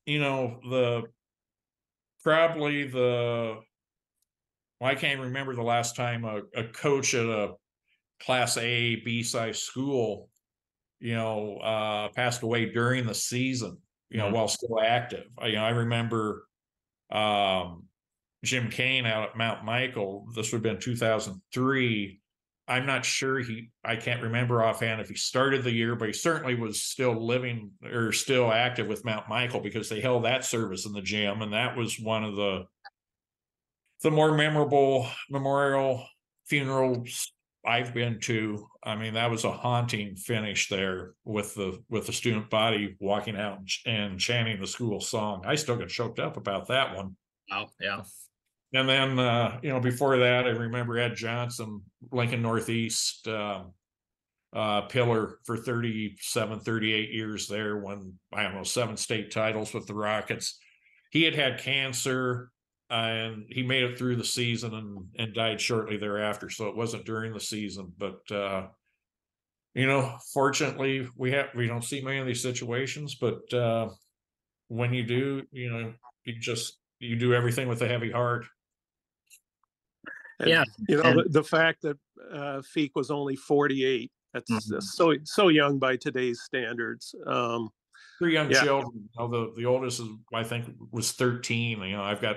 you 0.04 0.20
know, 0.20 0.60
the 0.68 1.04
probably 2.22 2.84
the 2.88 3.60
well, 4.80 4.90
I 4.90 4.94
can't 4.94 5.20
remember 5.20 5.54
the 5.54 5.62
last 5.62 5.96
time 5.96 6.25
a, 6.25 6.42
a 6.54 6.64
coach 6.68 7.14
at 7.14 7.26
a 7.26 7.54
class 8.20 8.56
A, 8.56 8.96
B 8.96 9.22
size 9.22 9.62
school, 9.62 10.30
you 11.00 11.14
know, 11.14 11.58
uh, 11.58 12.08
passed 12.10 12.42
away 12.42 12.70
during 12.72 13.06
the 13.06 13.14
season, 13.14 13.78
you 14.10 14.18
know, 14.18 14.30
Mhm. 14.30 14.32
while 14.32 14.48
still 14.48 14.80
active. 14.80 15.26
I, 15.38 15.48
you 15.48 15.56
know, 15.56 15.64
I 15.64 15.70
remember 15.70 16.46
um, 17.10 17.88
Jim 18.44 18.70
Kane 18.70 19.06
out 19.06 19.30
at 19.30 19.37
Mount 19.37 19.64
Michael. 19.64 20.26
This 20.34 20.52
would 20.52 20.58
have 20.58 20.62
been 20.75 20.80
2003. 20.80 22.20
I'm 22.68 22.87
not 22.87 23.04
sure 23.04 23.40
he, 23.40 23.70
I 23.84 23.96
can't 23.96 24.22
remember 24.22 24.62
offhand 24.62 25.00
if 25.00 25.08
he 25.08 25.14
started 25.14 25.64
the 25.64 25.72
year, 25.72 25.96
but 25.96 26.08
he 26.08 26.12
certainly 26.12 26.54
was 26.54 26.82
still 26.82 27.26
living 27.26 27.70
or 27.82 28.12
still 28.12 28.52
active 28.52 28.87
with 28.87 29.04
Mount 29.04 29.28
Michael 29.28 29.60
because 29.60 29.88
they 29.88 30.00
held 30.00 30.25
that 30.25 30.44
service 30.44 30.84
in 30.84 30.92
the 30.92 31.00
gym. 31.00 31.40
And 31.40 31.52
that 31.54 31.76
was 31.76 31.98
one 31.98 32.25
of 32.25 32.37
the, 32.37 32.64
the 34.02 34.10
more 34.10 34.32
memorable 34.32 35.08
memorial 35.30 36.06
funerals 36.46 37.32
I've 37.66 37.92
been 37.92 38.20
to. 38.20 38.66
I 38.82 38.96
mean, 38.96 39.14
that 39.14 39.30
was 39.30 39.44
a 39.44 39.50
haunting 39.50 40.16
finish 40.16 40.68
there 40.68 41.14
with 41.25 41.54
the 41.54 41.82
with 41.88 42.06
the 42.06 42.12
student 42.12 42.48
body 42.48 42.96
walking 43.00 43.37
out 43.37 43.58
and, 43.84 44.18
chanting 44.18 44.60
the 44.60 44.66
school 44.66 45.00
song. 45.00 45.42
I 45.46 45.54
still 45.56 45.76
get 45.76 45.88
choked 45.88 46.18
up 46.18 46.37
about 46.37 46.68
that 46.68 46.96
one. 46.96 47.16
Wow, 47.50 47.68
yeah. 47.80 48.02
And 48.75 48.88
then 48.88 49.18
uh, 49.18 49.58
you 49.62 49.70
know, 49.70 49.80
before 49.80 50.18
that, 50.18 50.46
I 50.46 50.50
remember 50.50 50.98
Ed 50.98 51.16
Johnson, 51.16 51.82
Lincoln 52.12 52.42
Northeast 52.42 53.26
um, 53.28 53.72
uh, 54.54 54.82
pillar 54.82 55.38
for 55.44 55.56
37, 55.56 56.60
38 56.60 57.10
years 57.10 57.48
there 57.48 57.78
when 57.78 58.14
I 58.32 58.42
don't 58.42 58.54
know, 58.54 58.62
seven 58.64 58.96
state 58.96 59.30
titles 59.30 59.72
with 59.75 59.87
the 59.87 59.94
Rockets. 59.94 60.58
He 61.10 61.22
had 61.22 61.34
had 61.34 61.60
cancer 61.60 62.50
and 62.90 63.44
he 63.48 63.62
made 63.62 63.84
it 63.84 63.98
through 63.98 64.16
the 64.16 64.25
season 64.25 64.75
and, 64.75 64.98
and 65.18 65.34
died 65.34 65.60
shortly 65.60 65.96
thereafter. 65.96 66.48
So 66.48 66.68
it 66.68 66.76
wasn't 66.76 67.04
during 67.04 67.32
the 67.32 67.40
season, 67.40 67.92
but 67.98 68.30
uh, 68.30 68.68
you 69.75 69.87
know, 69.87 70.16
fortunately 70.32 71.06
we 71.16 71.32
have, 71.32 71.48
we 71.54 71.66
don't 71.66 71.84
see 71.84 72.00
many 72.00 72.18
of 72.18 72.26
these 72.26 72.42
situations, 72.42 73.16
but 73.20 73.52
uh, 73.52 73.88
when 74.68 74.94
you 74.94 75.04
do, 75.04 75.42
you 75.52 75.70
know, 75.70 75.92
you 76.25 76.38
just, 76.38 76.78
you 76.98 77.16
do 77.16 77.34
everything 77.34 77.68
with 77.68 77.82
a 77.82 77.88
heavy 77.88 78.10
heart. 78.10 78.46
And, 80.40 80.49
Yeah, 80.50 80.64
you 80.88 80.97
know 80.97 81.02
and- 81.02 81.18
the, 81.21 81.28
the 81.28 81.45
fact 81.45 81.83
that 81.83 81.99
uh, 82.33 82.62
Feek 82.75 82.90
was 82.95 83.11
only 83.11 83.37
48. 83.37 84.11
That's 84.35 84.50
uh, 84.50 84.76
Mhm. 84.76 84.83
so 84.83 85.14
so 85.25 85.49
young 85.49 85.78
by 85.78 85.97
today's 85.97 86.42
standards. 86.42 87.14
Um, 87.26 87.71
three 88.18 88.35
young 88.35 88.50
Yeah. 88.50 88.62
children. 88.62 88.92
You 88.95 89.09
know, 89.18 89.28
the 89.28 89.52
the 89.57 89.64
oldest 89.64 90.00
is 90.00 90.07
I 90.35 90.45
think 90.45 90.66
was 90.92 91.12
thirteen. 91.12 91.80
You 91.83 91.97
know, 91.97 92.02
I've 92.02 92.21
got 92.21 92.37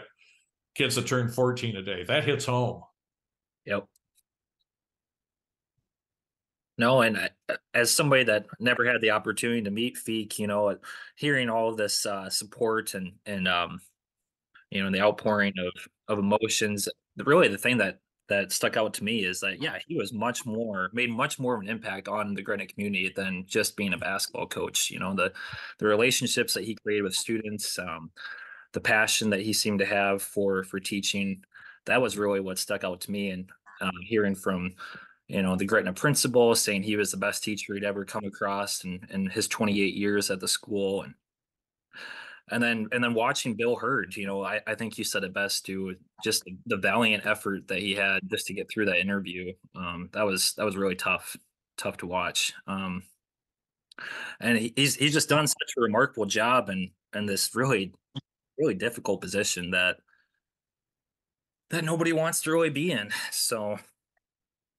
kids 0.73 0.95
that 0.95 1.05
turn 1.05 1.29
fourteen 1.29 1.75
a 1.75 1.81
day. 1.83 2.03
That 2.05 2.23
hits 2.23 2.45
home. 2.45 2.83
Yep. 3.65 3.85
No, 6.77 7.01
and 7.01 7.17
I- 7.17 7.29
as 7.73 7.91
somebody 7.91 8.23
that 8.23 8.45
never 8.59 8.85
had 8.85 9.01
the 9.01 9.11
opportunity 9.11 9.61
to 9.63 9.71
meet 9.71 9.97
Feek, 9.97 10.39
you 10.39 10.47
know, 10.47 10.77
hearing 11.15 11.49
all 11.49 11.69
of 11.69 11.77
this 11.77 12.05
uh, 12.05 12.29
support 12.29 12.93
and 12.93 13.13
and 13.25 13.47
um, 13.47 13.81
you 14.71 14.79
know, 14.79 14.87
and 14.87 14.95
the 14.95 15.01
outpouring 15.01 15.53
of 15.59 15.87
of 16.07 16.19
emotions, 16.19 16.89
really 17.17 17.47
the 17.47 17.57
thing 17.57 17.77
that 17.77 17.99
that 18.29 18.51
stuck 18.51 18.77
out 18.77 18.93
to 18.93 19.03
me 19.03 19.25
is 19.25 19.41
that 19.41 19.61
yeah, 19.61 19.77
he 19.85 19.97
was 19.97 20.13
much 20.13 20.45
more 20.45 20.89
made 20.93 21.11
much 21.11 21.37
more 21.37 21.55
of 21.55 21.61
an 21.61 21.69
impact 21.69 22.07
on 22.07 22.33
the 22.33 22.41
Gretna 22.41 22.65
community 22.65 23.11
than 23.13 23.45
just 23.45 23.75
being 23.75 23.93
a 23.93 23.97
basketball 23.97 24.47
coach. 24.47 24.89
You 24.89 24.99
know, 24.99 25.13
the 25.13 25.33
the 25.79 25.85
relationships 25.85 26.53
that 26.53 26.63
he 26.63 26.75
created 26.75 27.03
with 27.03 27.13
students, 27.13 27.77
um, 27.77 28.09
the 28.71 28.79
passion 28.79 29.29
that 29.31 29.41
he 29.41 29.53
seemed 29.53 29.79
to 29.79 29.85
have 29.85 30.23
for 30.23 30.63
for 30.63 30.79
teaching, 30.79 31.43
that 31.85 32.01
was 32.01 32.17
really 32.17 32.39
what 32.39 32.57
stuck 32.57 32.83
out 32.83 33.01
to 33.01 33.11
me. 33.11 33.31
And 33.31 33.49
um, 33.81 33.91
hearing 34.07 34.35
from 34.35 34.71
you 35.27 35.41
know 35.41 35.57
the 35.57 35.65
Gretna 35.65 35.93
principal 35.93 36.55
saying 36.55 36.83
he 36.83 36.95
was 36.95 37.11
the 37.11 37.17
best 37.17 37.43
teacher 37.43 37.73
he'd 37.73 37.83
ever 37.83 38.05
come 38.05 38.23
across 38.23 38.85
in, 38.85 39.05
in 39.09 39.27
his 39.27 39.47
28 39.49 39.93
years 39.93 40.31
at 40.31 40.39
the 40.39 40.47
school 40.47 41.01
and 41.01 41.13
and 42.49 42.61
then 42.61 42.87
and 42.91 43.03
then 43.03 43.13
watching 43.13 43.55
Bill 43.55 43.75
Hurd, 43.75 44.15
you 44.15 44.25
know, 44.25 44.43
I, 44.43 44.61
I 44.67 44.75
think 44.75 44.97
you 44.97 45.03
said 45.03 45.23
it 45.23 45.33
best 45.33 45.65
too, 45.65 45.95
just 46.23 46.43
the, 46.65 46.77
valiant 46.77 47.25
effort 47.25 47.67
that 47.67 47.79
he 47.79 47.93
had 47.93 48.21
just 48.29 48.47
to 48.47 48.53
get 48.53 48.69
through 48.69 48.85
that 48.85 48.99
interview. 48.99 49.53
Um, 49.75 50.09
that 50.13 50.25
was 50.25 50.53
that 50.53 50.65
was 50.65 50.75
really 50.75 50.95
tough, 50.95 51.37
tough 51.77 51.97
to 51.97 52.07
watch. 52.07 52.53
Um, 52.67 53.03
and 54.39 54.57
he, 54.57 54.73
he's 54.75 54.95
he's 54.95 55.13
just 55.13 55.29
done 55.29 55.47
such 55.47 55.73
a 55.77 55.81
remarkable 55.81 56.25
job 56.25 56.69
and 56.69 56.89
and 57.13 57.27
this 57.27 57.55
really 57.55 57.93
really 58.57 58.75
difficult 58.75 59.21
position 59.21 59.71
that 59.71 59.97
that 61.69 61.83
nobody 61.83 62.13
wants 62.13 62.41
to 62.41 62.51
really 62.51 62.69
be 62.69 62.91
in. 62.91 63.09
So 63.31 63.77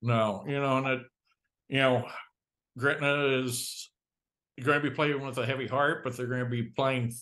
No, 0.03 0.45
you 0.47 0.61
know, 0.61 0.79
and 0.79 0.87
it, 0.87 1.03
you 1.69 1.79
know, 1.79 2.07
Gretna 2.77 3.45
is 3.45 3.91
going 4.63 4.81
to 4.81 4.91
be 4.91 4.95
playing 4.95 5.25
with 5.25 5.39
a 5.39 5.47
heavy 5.47 5.67
heart, 5.67 6.05
but 6.05 6.17
they're 6.17 6.27
going 6.27 6.45
to 6.45 6.51
be 6.51 6.65
playing 6.65 7.13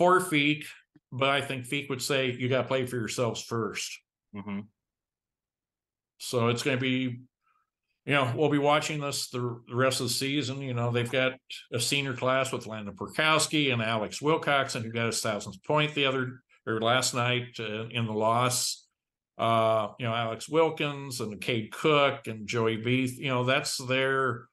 for 0.00 0.18
Feek. 0.20 0.64
But 1.12 1.28
I 1.28 1.40
think 1.42 1.66
Feek 1.66 1.88
would 1.90 2.00
say 2.00 2.30
you 2.32 2.48
got 2.48 2.62
to 2.62 2.68
play 2.68 2.86
for 2.86 2.96
yourselves 2.96 3.42
first. 3.42 4.00
mhm. 4.34 4.66
So 6.18 6.48
it's 6.48 6.62
going 6.62 6.76
to 6.76 6.80
be, 6.80 7.20
you 8.04 8.12
know, 8.14 8.32
we'll 8.36 8.50
be 8.50 8.58
watching 8.58 9.00
this 9.00 9.30
the, 9.30 9.60
the 9.68 9.74
rest 9.74 10.00
of 10.00 10.06
the 10.06 10.12
season. 10.12 10.60
You 10.60 10.74
know, 10.74 10.90
they've 10.90 11.10
got 11.10 11.32
a 11.72 11.80
senior 11.80 12.14
class 12.14 12.52
with 12.52 12.66
Landon 12.66 12.94
Perkowski 12.94 13.72
and 13.72 13.82
Alex 13.82 14.20
Wilcoxon, 14.20 14.82
who 14.82 14.92
got 14.92 15.06
his 15.06 15.20
thousandth 15.20 15.62
point 15.64 15.94
the 15.94 16.06
other 16.06 16.42
or 16.66 16.80
last 16.80 17.14
night 17.14 17.56
uh, 17.58 17.88
in 17.88 18.06
the 18.06 18.12
loss. 18.12 18.86
Uh, 19.38 19.88
you 19.98 20.06
know, 20.06 20.14
Alex 20.14 20.48
Wilkins 20.48 21.20
and 21.20 21.40
Cade 21.40 21.72
Cook 21.72 22.26
and 22.26 22.46
Joey 22.46 22.76
Beath. 22.76 23.18
You 23.18 23.28
know, 23.28 23.44
that's 23.44 23.78
their 23.78 24.44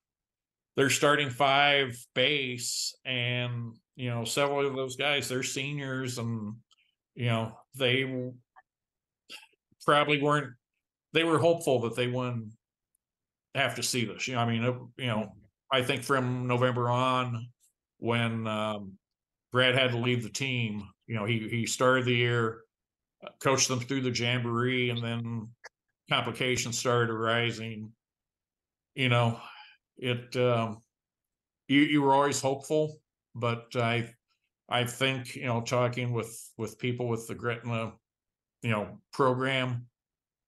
their 0.77 0.89
starting 0.89 1.29
five 1.29 1.97
base, 2.15 2.95
and 3.05 3.75
you 3.97 4.11
know, 4.11 4.23
several 4.23 4.65
of 4.65 4.75
those 4.75 4.95
guys 4.95 5.27
they're 5.27 5.43
seniors, 5.43 6.19
and 6.19 6.53
you 7.15 7.25
know 7.25 7.57
they 7.75 8.31
probably 9.83 10.21
weren't 10.21 10.53
they 11.13 11.23
were 11.23 11.39
hopeful 11.39 11.81
that 11.81 11.95
they 11.95 12.07
wouldn't 12.07 12.51
have 13.55 13.75
to 13.75 13.83
see 13.83 14.05
this. 14.05 14.27
You 14.27 14.35
know, 14.35 14.41
I 14.41 14.45
mean, 14.45 14.63
it, 14.63 14.75
you 14.97 15.07
know, 15.07 15.33
I 15.71 15.81
think 15.81 16.03
from 16.03 16.45
November 16.45 16.89
on, 16.91 17.47
when 17.97 18.45
um, 18.45 18.93
Brad 19.51 19.73
had 19.73 19.91
to 19.91 19.97
leave 19.97 20.21
the 20.21 20.29
team, 20.29 20.87
you 21.07 21.15
know, 21.15 21.25
he 21.25 21.47
he 21.49 21.65
started 21.65 22.05
the 22.05 22.15
year, 22.15 22.61
uh, 23.25 23.29
coached 23.41 23.67
them 23.67 23.79
through 23.79 24.01
the 24.01 24.11
jamboree, 24.11 24.91
and 24.91 25.03
then 25.03 25.47
complications 26.07 26.77
started 26.77 27.09
arising. 27.09 27.91
You 28.93 29.09
know, 29.09 29.39
it 29.97 30.35
um, 30.35 30.83
you 31.67 31.81
you 31.81 32.03
were 32.03 32.13
always 32.13 32.39
hopeful, 32.39 32.99
but 33.39 33.67
I 33.75 34.13
I 34.69 34.83
think 34.83 35.35
you 35.35 35.45
know 35.45 35.61
talking 35.61 36.11
with 36.11 36.51
with 36.57 36.77
people 36.79 37.07
with 37.07 37.27
the 37.27 37.35
Gretna 37.35 37.93
you 38.61 38.71
know 38.71 38.99
program 39.13 39.85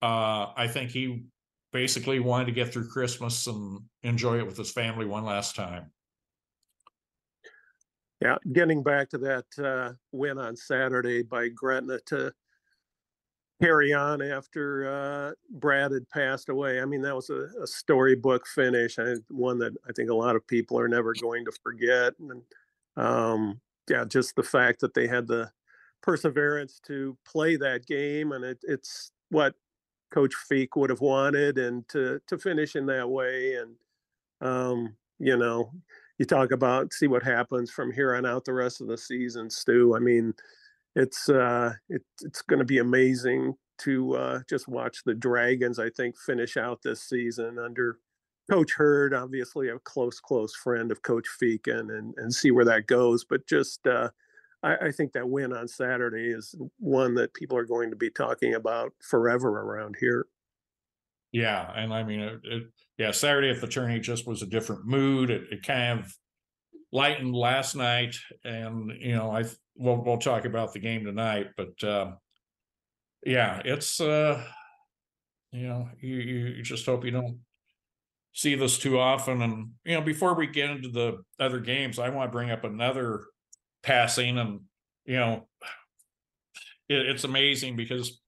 uh 0.02 0.48
i 0.56 0.68
think 0.68 0.92
he 0.92 1.24
basically 1.72 2.20
wanted 2.20 2.46
to 2.46 2.52
get 2.52 2.72
through 2.74 2.88
christmas 2.88 3.48
and 3.48 3.80
enjoy 4.04 4.38
it 4.38 4.46
with 4.46 4.58
his 4.58 4.72
family 4.72 5.06
one 5.06 5.24
last 5.24 5.56
time 5.56 5.92
Yeah, 8.22 8.38
getting 8.52 8.84
back 8.84 9.10
to 9.12 9.18
that 9.20 9.46
uh, 9.64 9.94
win 10.12 10.38
on 10.38 10.58
Saturday 10.58 11.24
by 11.24 11.48
Gretna 11.48 12.00
to 12.08 12.34
carry 13.62 13.94
on 13.94 14.22
after 14.22 14.90
uh, 14.90 15.32
Brad 15.58 15.94
had 15.94 16.10
passed 16.10 16.50
away. 16.50 16.82
I 16.82 16.86
mean, 16.86 17.02
that 17.04 17.16
was 17.16 17.30
a, 17.30 17.48
a 17.62 17.66
storybook 17.66 18.46
finish, 18.46 18.98
and 18.98 19.24
one 19.30 19.58
that 19.60 19.72
I 19.88 19.94
think 19.94 20.10
a 20.10 20.14
lot 20.14 20.36
of 20.36 20.46
people 20.48 20.78
are 20.78 20.90
never 20.90 21.14
going 21.22 21.46
to 21.46 21.52
forget. 21.64 22.14
And 22.20 22.42
um, 22.98 23.60
yeah, 23.90 24.06
just 24.06 24.36
the 24.36 24.44
fact 24.44 24.82
that 24.82 24.94
they 24.94 25.08
had 25.08 25.28
the 25.28 25.52
perseverance 26.02 26.80
to 26.88 27.18
play 27.26 27.56
that 27.58 27.86
game, 27.86 28.32
and 28.32 28.44
it, 28.44 28.60
it's 28.64 29.12
what 29.30 29.56
Coach 30.12 30.34
Feek 30.50 30.70
would 30.76 30.90
have 30.90 31.02
wanted, 31.02 31.58
and 31.58 31.88
to 31.90 32.22
to 32.28 32.38
finish 32.38 32.76
in 32.76 32.86
that 32.88 33.10
way, 33.10 33.56
and 33.56 33.76
um, 34.42 34.96
you 35.20 35.38
know, 35.38 35.72
you 36.18 36.26
talk 36.26 36.52
about 36.52 36.94
see 36.94 37.08
what 37.08 37.24
happens 37.24 37.72
from 37.72 37.92
here 37.92 38.16
on 38.16 38.26
out 38.26 38.46
the 38.46 38.54
rest 38.54 38.82
of 38.82 38.88
the 38.88 38.98
season, 38.98 39.50
Stu. 39.50 39.96
I 39.96 40.00
mean, 40.00 40.34
it's 40.96 41.30
uh, 41.30 41.74
it, 41.90 42.02
it's 42.22 42.42
going 42.42 42.60
to 42.60 42.66
be 42.66 42.80
amazing 42.80 43.56
to 43.80 44.16
uh, 44.16 44.40
just 44.50 44.68
watch 44.68 45.04
the 45.06 45.14
Dragons. 45.14 45.80
I 45.80 45.90
think 45.90 46.18
finish 46.18 46.58
out 46.58 46.82
this 46.84 47.02
season 47.04 47.58
under 47.58 47.98
Coach 48.50 48.74
Hurd, 48.74 49.14
obviously 49.14 49.70
a 49.70 49.80
close 49.80 50.20
close 50.20 50.56
friend 50.56 50.92
of 50.92 51.02
Coach 51.04 51.28
Feeken, 51.40 51.92
and 51.98 52.14
and 52.18 52.34
see 52.34 52.52
where 52.52 52.66
that 52.66 52.88
goes. 52.88 53.24
But 53.26 53.48
just 53.48 53.86
uh, 53.88 54.10
I, 54.64 54.76
I 54.88 54.92
think 54.92 55.14
that 55.14 55.30
win 55.30 55.54
on 55.54 55.68
Saturday 55.68 56.30
is 56.32 56.56
one 56.80 57.16
that 57.16 57.34
people 57.34 57.58
are 57.58 57.66
going 57.66 57.90
to 57.92 57.96
be 57.96 58.10
talking 58.10 58.56
about 58.56 58.94
forever 59.02 59.50
around 59.62 59.96
here. 60.00 60.28
yeah 61.32 61.72
and 61.76 61.94
i 61.94 62.04
mean 62.04 62.20
it, 62.20 62.40
it 62.44 62.64
yeah 62.98 63.12
saturday 63.12 63.50
at 63.50 63.62
the 63.62 63.68
tourney 63.68 64.00
just 64.00 64.28
was 64.28 64.42
a 64.42 64.48
different 64.48 64.86
mood 64.86 65.30
it, 65.30 65.44
it 65.52 65.64
kind 65.64 66.00
of 66.00 66.12
lightened 66.92 67.36
last 67.36 67.76
night 67.76 68.16
and 68.44 68.92
you 69.00 69.16
know 69.16 69.30
i 69.32 69.44
we'll, 69.76 70.04
we'll 70.04 70.18
talk 70.18 70.46
about 70.46 70.74
the 70.74 70.80
game 70.80 71.06
tonight 71.06 71.48
but 71.56 71.84
uh 71.84 72.12
yeah 73.26 73.62
it's 73.64 74.02
uh 74.02 74.44
you 75.52 75.68
know 75.68 75.88
you, 76.00 76.16
you 76.16 76.46
you 76.48 76.64
just 76.64 76.86
hope 76.86 77.06
you 77.06 77.12
don't 77.12 77.38
see 78.34 78.56
this 78.56 78.78
too 78.78 79.00
often 79.00 79.42
and 79.42 79.70
you 79.84 79.96
know 79.96 80.02
before 80.02 80.36
we 80.36 80.48
get 80.48 80.70
into 80.70 80.90
the 80.90 81.18
other 81.40 81.60
games 81.60 82.00
i 82.00 82.10
want 82.10 82.30
to 82.30 82.36
bring 82.36 82.52
up 82.52 82.64
another 82.64 83.26
passing 83.84 84.38
and 84.38 84.62
you 85.06 85.16
know 85.16 85.48
it, 86.90 87.08
it's 87.08 87.24
amazing 87.24 87.76
because 87.76 88.22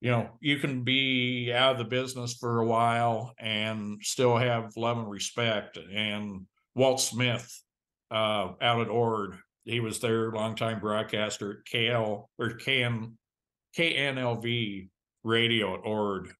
you 0.00 0.10
know 0.10 0.28
you 0.40 0.58
can 0.58 0.82
be 0.84 1.52
out 1.54 1.72
of 1.72 1.78
the 1.78 1.84
business 1.84 2.34
for 2.34 2.60
a 2.60 2.66
while 2.66 3.34
and 3.38 3.98
still 4.02 4.36
have 4.36 4.76
love 4.76 4.98
and 4.98 5.10
respect 5.10 5.78
and 5.92 6.46
walt 6.74 7.00
smith 7.00 7.62
uh 8.10 8.48
out 8.60 8.80
at 8.80 8.88
ord 8.88 9.36
he 9.64 9.80
was 9.80 10.00
their 10.00 10.32
longtime 10.32 10.80
broadcaster 10.80 11.58
at 11.58 11.70
kl 11.70 12.28
or 12.38 12.50
kn 12.54 13.16
knlv 13.76 14.88
radio 15.24 15.74
at 15.74 15.80
ord. 15.84 16.32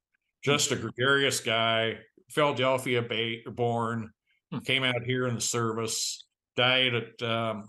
Just 0.42 0.72
a 0.72 0.76
gregarious 0.76 1.40
guy 1.40 1.98
philadelphia 2.30 3.02
ba- 3.02 3.50
born 3.50 4.10
Hmm. 4.52 4.58
came 4.58 4.82
out 4.82 5.02
here 5.04 5.28
in 5.28 5.36
the 5.36 5.40
service 5.40 6.24
died 6.56 6.92
at 6.94 7.22
um, 7.22 7.68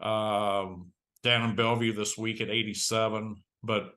um, 0.00 0.92
down 1.22 1.48
in 1.48 1.56
Bellevue 1.56 1.94
this 1.94 2.18
week 2.18 2.40
at 2.40 2.50
87. 2.50 3.36
But 3.62 3.94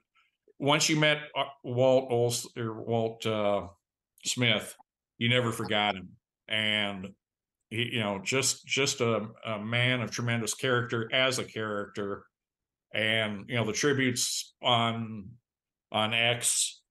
once 0.60 0.88
you 0.90 0.98
met 0.98 1.18
uh, 1.38 1.44
Walt 1.64 2.10
Ols 2.10 2.46
or 2.58 2.82
Walt 2.82 3.25
uh, 3.25 3.68
Smith, 4.24 4.75
you 5.18 5.28
never 5.30 5.52
forgot 5.52 5.96
him, 5.96 6.10
and 6.48 7.10
he, 7.70 7.96
you 7.96 8.00
know, 8.00 8.22
just 8.24 8.66
just 8.66 9.02
a, 9.02 9.28
a 9.46 9.60
man 9.60 10.02
of 10.02 10.12
tremendous 10.12 10.54
character 10.54 11.10
as 11.14 11.40
a 11.40 11.44
character, 11.44 12.25
and 12.94 13.46
you 13.50 13.56
know 13.56 13.66
the 13.66 13.74
tributes 13.74 14.54
on 14.62 15.32
on 15.92 16.14
X, 16.14 16.82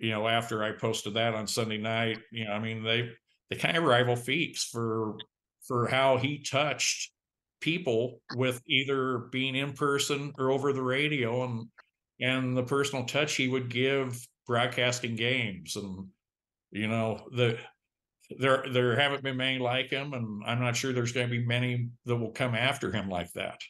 you 0.00 0.10
know, 0.10 0.26
after 0.26 0.64
I 0.64 0.72
posted 0.72 1.14
that 1.14 1.34
on 1.34 1.46
Sunday 1.46 1.78
night, 1.78 2.18
you 2.32 2.44
know, 2.44 2.52
I 2.52 2.58
mean 2.58 2.82
they 2.82 3.10
they 3.48 3.56
kind 3.56 3.76
of 3.76 3.84
rival 3.84 4.16
Feeks 4.16 4.68
for 4.70 5.16
for 5.66 5.86
how 5.86 6.16
he 6.16 6.42
touched 6.42 7.12
people 7.60 8.20
with 8.34 8.62
either 8.66 9.18
being 9.30 9.54
in 9.54 9.72
person 9.74 10.32
or 10.38 10.50
over 10.50 10.72
the 10.72 10.82
radio 10.82 11.44
and 11.44 11.68
and 12.20 12.56
the 12.56 12.62
personal 12.62 13.04
touch 13.04 13.34
he 13.34 13.48
would 13.48 13.68
give 13.68 14.26
broadcasting 14.46 15.14
games 15.14 15.76
and 15.76 16.08
you 16.70 16.88
know 16.88 17.28
the 17.32 17.58
there 18.38 18.64
there 18.72 18.98
haven't 18.98 19.22
been 19.22 19.36
many 19.36 19.58
like 19.58 19.90
him, 19.90 20.12
and 20.12 20.42
I'm 20.46 20.60
not 20.60 20.76
sure 20.76 20.92
there's 20.92 21.12
going 21.12 21.28
to 21.28 21.30
be 21.30 21.44
many 21.44 21.90
that 22.06 22.16
will 22.16 22.30
come 22.30 22.54
after 22.54 22.92
him 22.92 23.08
like 23.08 23.32
that. 23.32 23.60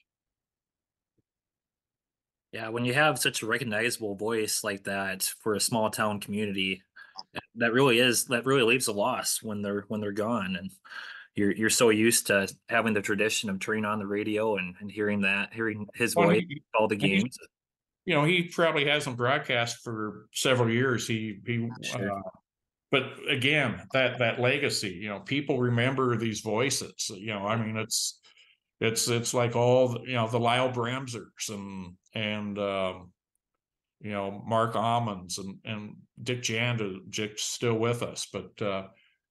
Yeah, 2.52 2.68
when 2.70 2.84
you 2.84 2.94
have 2.94 3.18
such 3.18 3.42
a 3.42 3.46
recognizable 3.46 4.16
voice 4.16 4.64
like 4.64 4.84
that 4.84 5.22
for 5.22 5.54
a 5.54 5.60
small 5.60 5.88
town 5.90 6.18
community, 6.20 6.82
that 7.56 7.72
really 7.72 7.98
is 7.98 8.26
that 8.26 8.44
really 8.46 8.62
leaves 8.64 8.88
a 8.88 8.92
loss 8.92 9.42
when 9.42 9.62
they're 9.62 9.82
when 9.82 10.00
they're 10.00 10.12
gone 10.12 10.56
and 10.56 10.70
you're 11.36 11.52
you're 11.52 11.70
so 11.70 11.90
used 11.90 12.26
to 12.28 12.52
having 12.68 12.94
the 12.94 13.02
tradition 13.02 13.50
of 13.50 13.60
turning 13.60 13.84
on 13.84 14.00
the 14.00 14.06
radio 14.06 14.56
and, 14.56 14.76
and 14.80 14.90
hearing 14.90 15.20
that 15.22 15.52
hearing 15.54 15.88
his 15.94 16.14
Well, 16.14 16.28
voice 16.28 16.42
he- 16.48 16.62
all 16.78 16.88
the 16.88 16.96
games 16.96 17.38
you 18.06 18.14
know, 18.14 18.24
he 18.24 18.44
probably 18.48 18.86
hasn't 18.86 19.16
broadcast 19.16 19.78
for 19.84 20.28
several 20.32 20.70
years. 20.70 21.06
He 21.06 21.40
he 21.46 21.70
Sure. 21.82 22.10
uh, 22.10 22.22
but 22.90 23.04
again, 23.28 23.86
that 23.92 24.18
that 24.18 24.40
legacy, 24.40 24.90
you 24.90 25.08
know, 25.08 25.20
people 25.20 25.60
remember 25.60 26.16
these 26.16 26.40
voices. 26.40 27.10
You 27.14 27.28
know, 27.34 27.46
I 27.46 27.56
mean, 27.56 27.76
it's 27.76 28.20
it's 28.80 29.08
it's 29.08 29.34
like 29.34 29.54
all 29.54 29.88
the, 29.88 30.00
you 30.06 30.14
know 30.14 30.28
the 30.28 30.40
Lyle 30.40 30.70
Bremsers 30.70 31.48
and 31.48 31.94
and 32.14 32.58
um, 32.58 33.12
you 34.00 34.10
know 34.10 34.42
Mark 34.46 34.74
Almonds 34.74 35.38
and 35.38 35.58
and 35.64 35.96
Dick 36.22 36.42
Janda, 36.42 36.98
Dick's 37.10 37.44
still 37.44 37.74
with 37.74 38.02
us, 38.02 38.26
but 38.32 38.60
uh, 38.62 38.86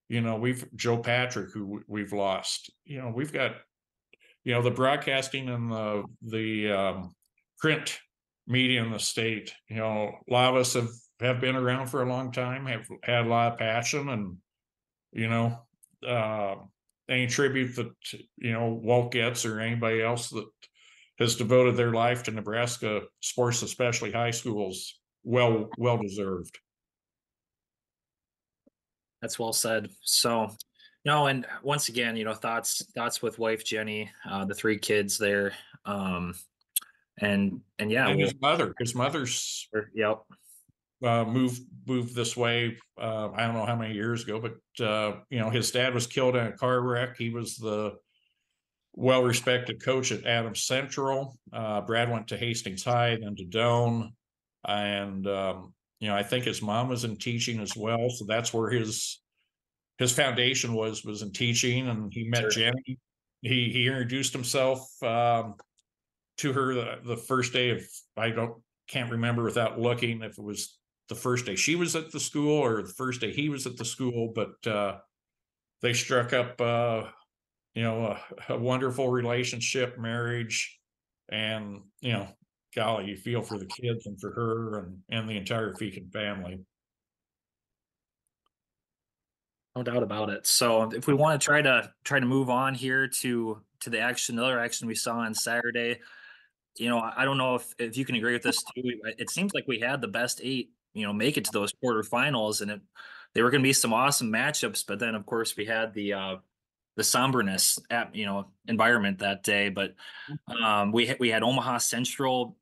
you 0.07 0.21
know 0.21 0.35
we've 0.35 0.65
Joe 0.75 0.97
Patrick 0.97 1.51
who 1.51 1.81
we've 1.87 2.13
lost. 2.13 2.71
You 2.85 3.01
know, 3.01 3.11
we've 3.13 3.33
got 3.33 3.55
you 4.43 4.53
know 4.53 4.61
the 4.61 4.71
broadcasting 4.71 5.49
and 5.49 5.71
the 5.71 6.03
the 6.21 6.71
um, 6.71 7.15
print 7.57 7.99
media 8.47 8.83
in 8.83 8.91
the 8.91 8.99
state. 8.99 9.53
You 9.67 9.77
know, 9.77 10.11
a 10.29 10.33
lot 10.33 10.53
of 10.53 10.59
us 10.59 10.73
have 10.75 10.89
have 11.21 11.41
been 11.41 11.55
around 11.55 11.87
for 11.87 12.03
a 12.03 12.09
long 12.09 12.31
time, 12.31 12.67
have 12.67 12.87
had 13.03 13.25
a 13.25 13.29
lot 13.29 13.53
of 13.53 13.59
passion, 13.59 14.09
and 14.09 14.37
you 15.11 15.27
know, 15.27 15.57
uh, 16.07 16.55
any 17.09 17.27
tribute 17.27 17.75
that 17.75 17.91
you 18.37 18.53
know 18.53 18.79
Walt 18.81 19.11
gets 19.11 19.45
or 19.45 19.59
anybody 19.59 20.01
else 20.01 20.29
that 20.29 20.47
has 21.19 21.35
devoted 21.35 21.75
their 21.75 21.91
life 21.91 22.23
to 22.23 22.31
Nebraska 22.31 23.01
sports, 23.19 23.61
especially 23.61 24.11
high 24.11 24.31
schools, 24.31 24.99
well 25.23 25.69
well 25.77 25.97
deserved. 25.97 26.57
that's 29.21 29.37
well 29.37 29.53
said 29.53 29.89
so 30.01 30.49
no, 31.05 31.27
and 31.27 31.45
once 31.63 31.89
again 31.89 32.15
you 32.15 32.23
know 32.23 32.33
thoughts 32.33 32.85
thoughts 32.93 33.21
with 33.21 33.39
wife 33.39 33.63
jenny 33.65 34.09
uh 34.29 34.45
the 34.45 34.53
three 34.53 34.77
kids 34.77 35.17
there 35.17 35.53
um 35.85 36.33
and 37.19 37.61
and 37.79 37.91
yeah 37.91 38.07
and 38.07 38.19
his 38.19 38.33
mother, 38.41 38.73
his 38.79 38.95
mother's 38.95 39.67
yep 39.93 40.21
uh, 41.03 41.25
moved 41.25 41.61
moved 41.87 42.15
this 42.15 42.35
way. 42.35 42.77
Uh, 42.99 43.29
I 43.31 43.45
don't 43.45 43.55
know 43.55 43.65
how 43.65 43.75
many 43.75 43.93
years 43.93 44.23
ago, 44.23 44.39
but 44.39 44.85
uh, 44.85 45.19
you 45.29 45.39
know, 45.39 45.49
his 45.49 45.71
dad 45.71 45.93
was 45.93 46.07
killed 46.07 46.35
in 46.35 46.47
a 46.47 46.51
car 46.51 46.81
wreck. 46.81 47.17
He 47.17 47.29
was 47.29 47.57
the 47.57 47.95
well 48.93 49.23
respected 49.23 49.83
coach 49.83 50.11
at 50.11 50.25
Adams 50.25 50.65
Central. 50.65 51.37
Uh, 51.53 51.81
Brad 51.81 52.11
went 52.11 52.27
to 52.29 52.37
Hastings 52.37 52.83
High, 52.83 53.17
then 53.21 53.35
to 53.35 53.45
Doane, 53.45 54.09
and 54.67 55.25
um, 55.27 55.73
you 55.99 56.07
know, 56.07 56.15
I 56.15 56.23
think 56.23 56.45
his 56.45 56.61
mom 56.61 56.89
was 56.89 57.03
in 57.03 57.17
teaching 57.17 57.59
as 57.59 57.75
well. 57.75 58.09
So 58.09 58.25
that's 58.27 58.53
where 58.53 58.69
his 58.69 59.21
his 59.97 60.11
foundation 60.13 60.73
was 60.73 61.03
was 61.03 61.21
in 61.21 61.31
teaching, 61.31 61.87
and 61.87 62.11
he 62.13 62.25
met 62.25 62.41
Sure. 62.41 62.49
Jenny. 62.49 62.99
He 63.41 63.69
he 63.69 63.87
introduced 63.87 64.33
himself 64.33 64.81
um, 65.01 65.55
to 66.37 66.53
her 66.53 66.73
the, 66.73 66.99
the 67.03 67.17
first 67.17 67.53
day 67.53 67.69
of 67.69 67.81
I 68.17 68.31
don't 68.31 68.61
can't 68.87 69.11
remember 69.11 69.43
without 69.43 69.79
looking 69.79 70.23
if 70.23 70.37
it 70.37 70.43
was 70.43 70.78
the 71.09 71.15
first 71.15 71.45
day 71.45 71.55
she 71.55 71.75
was 71.75 71.95
at 71.95 72.11
the 72.11 72.19
school 72.19 72.57
or 72.57 72.83
the 72.83 72.93
first 72.93 73.19
day 73.19 73.31
he 73.33 73.49
was 73.49 73.65
at 73.65 73.77
the 73.77 73.85
school, 73.85 74.31
but 74.33 74.71
uh, 74.71 74.97
they 75.81 75.93
struck 75.93 76.33
up, 76.33 76.59
uh, 76.61 77.03
you 77.73 77.83
know, 77.83 78.15
a, 78.49 78.53
a 78.53 78.57
wonderful 78.57 79.09
relationship, 79.09 79.97
marriage, 79.97 80.79
and 81.29 81.81
you 82.01 82.13
know, 82.13 82.27
golly, 82.75 83.05
you 83.05 83.17
feel 83.17 83.41
for 83.41 83.57
the 83.57 83.65
kids 83.65 84.05
and 84.05 84.19
for 84.19 84.31
her 84.31 84.79
and 84.79 84.97
and 85.09 85.29
the 85.29 85.37
entire 85.37 85.73
Feeken 85.73 86.09
family. 86.11 86.59
No 89.75 89.83
doubt 89.83 90.03
about 90.03 90.29
it. 90.29 90.45
So 90.45 90.91
if 90.91 91.07
we 91.07 91.13
want 91.13 91.39
to 91.39 91.45
try 91.45 91.61
to 91.61 91.91
try 92.03 92.19
to 92.19 92.25
move 92.25 92.49
on 92.49 92.73
here 92.73 93.07
to 93.07 93.61
to 93.81 93.89
the 93.89 93.99
action, 93.99 94.37
another 94.37 94.59
action 94.59 94.87
we 94.87 94.95
saw 94.95 95.19
on 95.19 95.33
Saturday, 95.33 95.99
you 96.77 96.89
know, 96.89 96.99
I 96.99 97.25
don't 97.25 97.37
know 97.37 97.55
if 97.55 97.73
if 97.77 97.97
you 97.97 98.05
can 98.05 98.15
agree 98.15 98.33
with 98.33 98.43
this 98.43 98.63
too. 98.63 98.83
It 99.17 99.29
seems 99.29 99.53
like 99.53 99.65
we 99.67 99.79
had 99.79 100.01
the 100.01 100.07
best 100.07 100.41
eight, 100.43 100.71
you 100.93 101.05
know, 101.05 101.13
make 101.13 101.37
it 101.37 101.45
to 101.45 101.51
those 101.53 101.73
quarterfinals, 101.83 102.61
and 102.61 102.71
it 102.71 102.81
they 103.33 103.41
were 103.43 103.51
going 103.51 103.61
to 103.61 103.67
be 103.67 103.73
some 103.73 103.93
awesome 103.93 104.31
matchups. 104.31 104.83
But 104.87 104.99
then, 104.99 105.15
of 105.15 105.25
course, 105.25 105.55
we 105.55 105.65
had 105.65 105.93
the 105.93 106.13
uh 106.13 106.35
the 106.95 107.03
somberness 107.03 107.79
at 107.89 108.13
you 108.15 108.25
know 108.25 108.51
environment 108.67 109.19
that 109.19 109.43
day. 109.43 109.69
But 109.69 109.95
um 110.61 110.91
we 110.91 111.05
had 111.07 111.19
we 111.19 111.29
had 111.29 111.43
Omaha 111.43 111.77
Central 111.77 112.57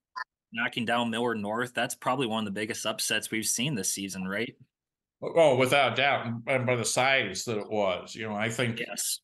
knocking 0.51 0.85
down 0.85 1.09
Miller 1.09 1.35
North. 1.35 1.73
That's 1.73 1.95
probably 1.95 2.27
one 2.27 2.45
of 2.47 2.53
the 2.53 2.59
biggest 2.59 2.85
upsets 2.85 3.31
we've 3.31 3.45
seen 3.45 3.75
this 3.75 3.91
season, 3.93 4.27
right? 4.27 4.55
Oh, 5.21 5.55
without 5.55 5.95
doubt, 5.95 6.27
and- 6.27 6.43
and 6.47 6.65
by 6.67 6.75
the 6.75 6.85
size 6.85 7.43
that 7.45 7.57
it 7.57 7.69
was, 7.69 8.13
you 8.13 8.27
know, 8.29 8.35
I 8.35 8.49
think 8.49 8.79
Yes. 8.79 9.19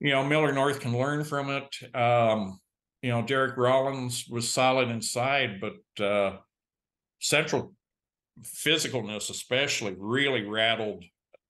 you 0.00 0.10
know, 0.10 0.24
Miller 0.24 0.52
North 0.52 0.80
can 0.80 0.96
learn 0.96 1.24
from 1.24 1.50
it. 1.50 1.94
Um, 1.94 2.60
you 3.02 3.10
know, 3.10 3.22
Derek 3.22 3.56
Rollins 3.56 4.26
was 4.28 4.48
solid 4.52 4.88
inside, 4.90 5.60
but 5.60 6.04
uh 6.04 6.38
central 7.20 7.74
physicalness 8.42 9.30
especially 9.30 9.94
really 9.98 10.42
rattled 10.42 11.04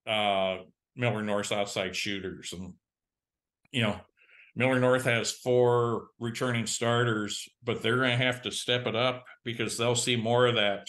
uh 0.06 0.58
Miller 0.96 1.22
North's 1.22 1.52
outside 1.52 1.96
shooters. 1.96 2.52
And 2.52 2.74
you 3.72 3.82
know, 3.82 4.00
Miller 4.54 4.78
North 4.78 5.04
has 5.04 5.32
four 5.32 6.08
returning 6.20 6.66
starters, 6.66 7.48
but 7.64 7.82
they're 7.82 7.96
gonna 7.96 8.16
have 8.16 8.42
to 8.42 8.50
step 8.50 8.86
it 8.86 8.94
up 8.94 9.24
because 9.44 9.76
they'll 9.76 9.96
see 9.96 10.16
more 10.16 10.46
of 10.46 10.54
that 10.56 10.88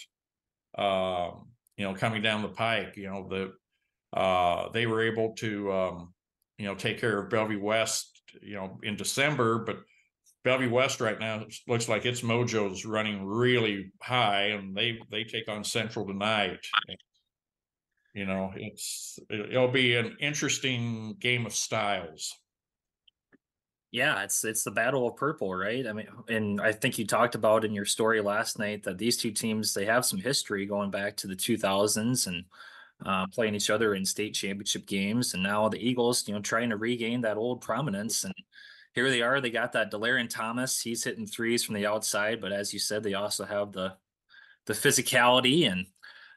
um, 0.77 1.47
you 1.77 1.85
know, 1.85 1.93
coming 1.93 2.21
down 2.21 2.41
the 2.41 2.49
pike. 2.49 2.95
You 2.97 3.07
know, 3.07 3.27
the 3.29 4.17
uh 4.17 4.69
they 4.69 4.85
were 4.85 5.03
able 5.03 5.33
to 5.35 5.71
um 5.71 6.13
you 6.57 6.65
know, 6.65 6.75
take 6.75 6.99
care 6.99 7.19
of 7.19 7.29
Bellevue 7.29 7.61
West, 7.61 8.21
you 8.41 8.55
know, 8.55 8.79
in 8.83 8.95
December, 8.95 9.59
but 9.59 9.77
Bellevue 10.45 10.69
West 10.69 11.01
right 11.01 11.19
now 11.19 11.43
looks 11.67 11.89
like 11.89 12.05
its 12.05 12.21
mojo's 12.21 12.85
running 12.85 13.25
really 13.25 13.91
high 13.99 14.49
and 14.49 14.77
they 14.77 14.99
they 15.09 15.23
take 15.23 15.49
on 15.49 15.63
Central 15.63 16.05
tonight. 16.05 16.59
You 18.13 18.25
know, 18.27 18.53
it's 18.55 19.17
it- 19.29 19.49
it'll 19.53 19.67
be 19.71 19.95
an 19.95 20.15
interesting 20.21 21.15
game 21.15 21.47
of 21.47 21.53
styles. 21.53 22.31
Yeah, 23.91 24.23
it's 24.23 24.43
it's 24.43 24.63
the 24.63 24.71
battle 24.71 25.07
of 25.07 25.15
purple, 25.15 25.53
right? 25.55 25.87
I 25.87 25.93
mean, 25.93 26.07
and 26.27 26.61
I 26.61 26.73
think 26.73 26.99
you 26.99 27.07
talked 27.07 27.33
about 27.33 27.65
in 27.65 27.73
your 27.73 27.85
story 27.85 28.21
last 28.21 28.59
night 28.59 28.83
that 28.83 28.99
these 28.99 29.17
two 29.17 29.31
teams 29.31 29.73
they 29.73 29.85
have 29.85 30.05
some 30.05 30.19
history 30.19 30.67
going 30.67 30.91
back 30.91 31.15
to 31.17 31.27
the 31.27 31.35
2000s 31.35 32.27
and 32.27 32.45
uh, 33.05 33.25
playing 33.33 33.55
each 33.55 33.69
other 33.71 33.95
in 33.95 34.05
state 34.05 34.35
championship 34.35 34.85
games, 34.85 35.33
and 35.33 35.41
now 35.41 35.69
the 35.69 35.79
Eagles, 35.79 36.27
you 36.27 36.33
know, 36.35 36.41
trying 36.41 36.69
to 36.69 36.77
regain 36.77 37.21
that 37.21 37.37
old 37.37 37.61
prominence. 37.61 38.25
And 38.25 38.33
here 38.95 39.09
they 39.09 39.21
are. 39.21 39.41
They 39.41 39.51
got 39.51 39.73
that 39.73 39.91
Delarian 39.91 40.29
Thomas. 40.29 40.81
He's 40.81 41.03
hitting 41.03 41.27
threes 41.27 41.63
from 41.63 41.75
the 41.75 41.85
outside, 41.85 42.39
but 42.41 42.51
as 42.53 42.73
you 42.73 42.79
said, 42.79 43.03
they 43.03 43.13
also 43.13 43.45
have 43.45 43.71
the 43.73 43.97
the 44.65 44.73
physicality 44.73 45.69
and 45.71 45.85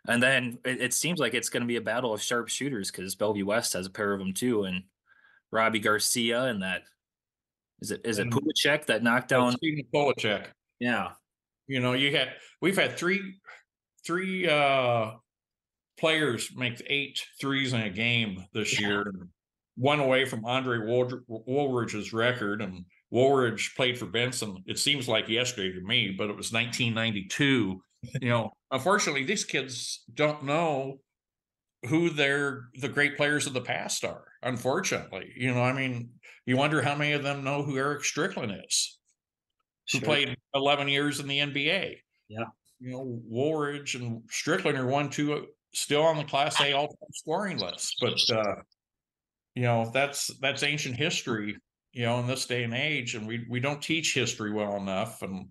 and 0.07 0.23
then 0.23 0.59
it, 0.65 0.81
it 0.81 0.95
seems 0.95 1.19
like 1.19 1.35
it's 1.35 1.49
going 1.49 1.63
to 1.63 1.67
be 1.67 1.77
a 1.77 1.81
battle 1.81 2.13
of 2.13 2.21
sharp 2.23 2.49
shooters 2.49 2.91
because 2.91 3.15
Bellevue 3.15 3.47
West 3.47 3.73
has 3.73 3.87
a 3.87 3.91
pair 3.91 4.13
of 4.13 4.19
them 4.19 4.35
too, 4.35 4.65
and 4.65 4.85
Robbie 5.51 5.79
Garcia 5.79 6.45
and 6.45 6.63
that 6.63 6.83
is 7.81 7.91
it 7.93 8.01
is 8.05 8.19
it 8.19 8.29
Pulacek 8.29 8.87
that 8.87 9.03
knocked 9.03 9.29
down? 9.29 9.55
Polachek, 9.95 10.49
Yeah, 10.81 11.13
you 11.67 11.81
know, 11.81 11.93
you 11.93 12.15
had 12.17 12.35
we've 12.61 12.77
had 12.77 12.99
three 12.99 13.39
three 14.05 14.49
uh 14.49 15.13
players 15.99 16.55
make 16.57 16.83
eight 16.87 17.25
threes 17.41 17.73
in 17.73 17.81
a 17.81 17.91
game 17.91 18.45
this 18.53 18.81
Yeah. 18.81 18.89
year. 18.89 19.13
One 19.79 20.01
away 20.01 20.25
from 20.25 20.45
Andre 20.45 20.79
Woolr- 20.79 21.23
Woolridge's 21.29 22.13
record, 22.13 22.61
and 22.61 22.85
Woolridge 23.11 23.75
played 23.77 23.99
for 23.99 24.07
Benson. 24.07 24.63
It 24.67 24.79
seems 24.79 25.09
like 25.09 25.29
yesterday 25.29 25.73
to 25.73 25.81
me, 25.87 26.15
but 26.17 26.25
it 26.25 26.37
was 26.37 26.53
1992. 26.53 27.81
you 28.21 28.29
know, 28.29 28.53
unfortunately, 28.71 29.25
these 29.25 29.45
kids 29.45 30.05
don't 30.13 30.45
know 30.45 31.01
who 31.89 32.11
they're 32.11 32.65
the 32.81 32.89
great 32.89 33.17
players 33.17 33.47
of 33.47 33.53
the 33.53 33.61
past 33.61 34.05
are. 34.05 34.25
Unfortunately, 34.43 35.33
you 35.37 35.55
know, 35.55 35.63
I 35.63 35.73
mean, 35.73 36.11
you 36.47 36.57
wonder 36.57 36.83
how 36.83 36.95
many 36.95 37.13
of 37.13 37.23
them 37.23 37.45
know 37.45 37.63
who 37.63 37.77
Erick 37.77 38.05
Strickland 38.05 38.53
is 38.67 38.99
who 39.93 39.99
sure. 39.99 40.07
played 40.07 40.37
11 40.55 40.89
years 40.89 41.21
in 41.21 41.27
the 41.27 41.39
NBA. 41.39 41.97
Yeah. 42.29 42.45
You 42.81 42.91
know, 42.91 43.21
Woolridge 43.27 43.95
and 43.95 44.23
Strickland 44.31 44.79
are 44.79 44.87
one, 44.87 45.11
two, 45.11 45.47
still 45.73 46.03
on 46.03 46.17
the 46.17 46.25
Class 46.25 46.61
A 46.61 46.73
all-time 46.73 47.13
scoring 47.13 47.59
list. 47.59 47.97
But, 48.01 48.19
uh, 48.31 48.55
you 49.55 49.63
know, 49.63 49.91
that's 49.93 50.31
that's 50.41 50.63
ancient 50.63 50.97
history, 50.97 51.57
you 51.93 52.05
know, 52.05 52.21
in 52.21 52.27
this 52.27 52.47
day 52.47 52.65
and 52.65 52.75
age. 52.75 53.15
And 53.15 53.27
we, 53.27 53.47
we 53.49 53.61
don't 53.61 53.83
teach 53.83 54.15
history 54.15 54.53
well 54.53 54.77
enough. 54.77 55.23
And, 55.23 55.49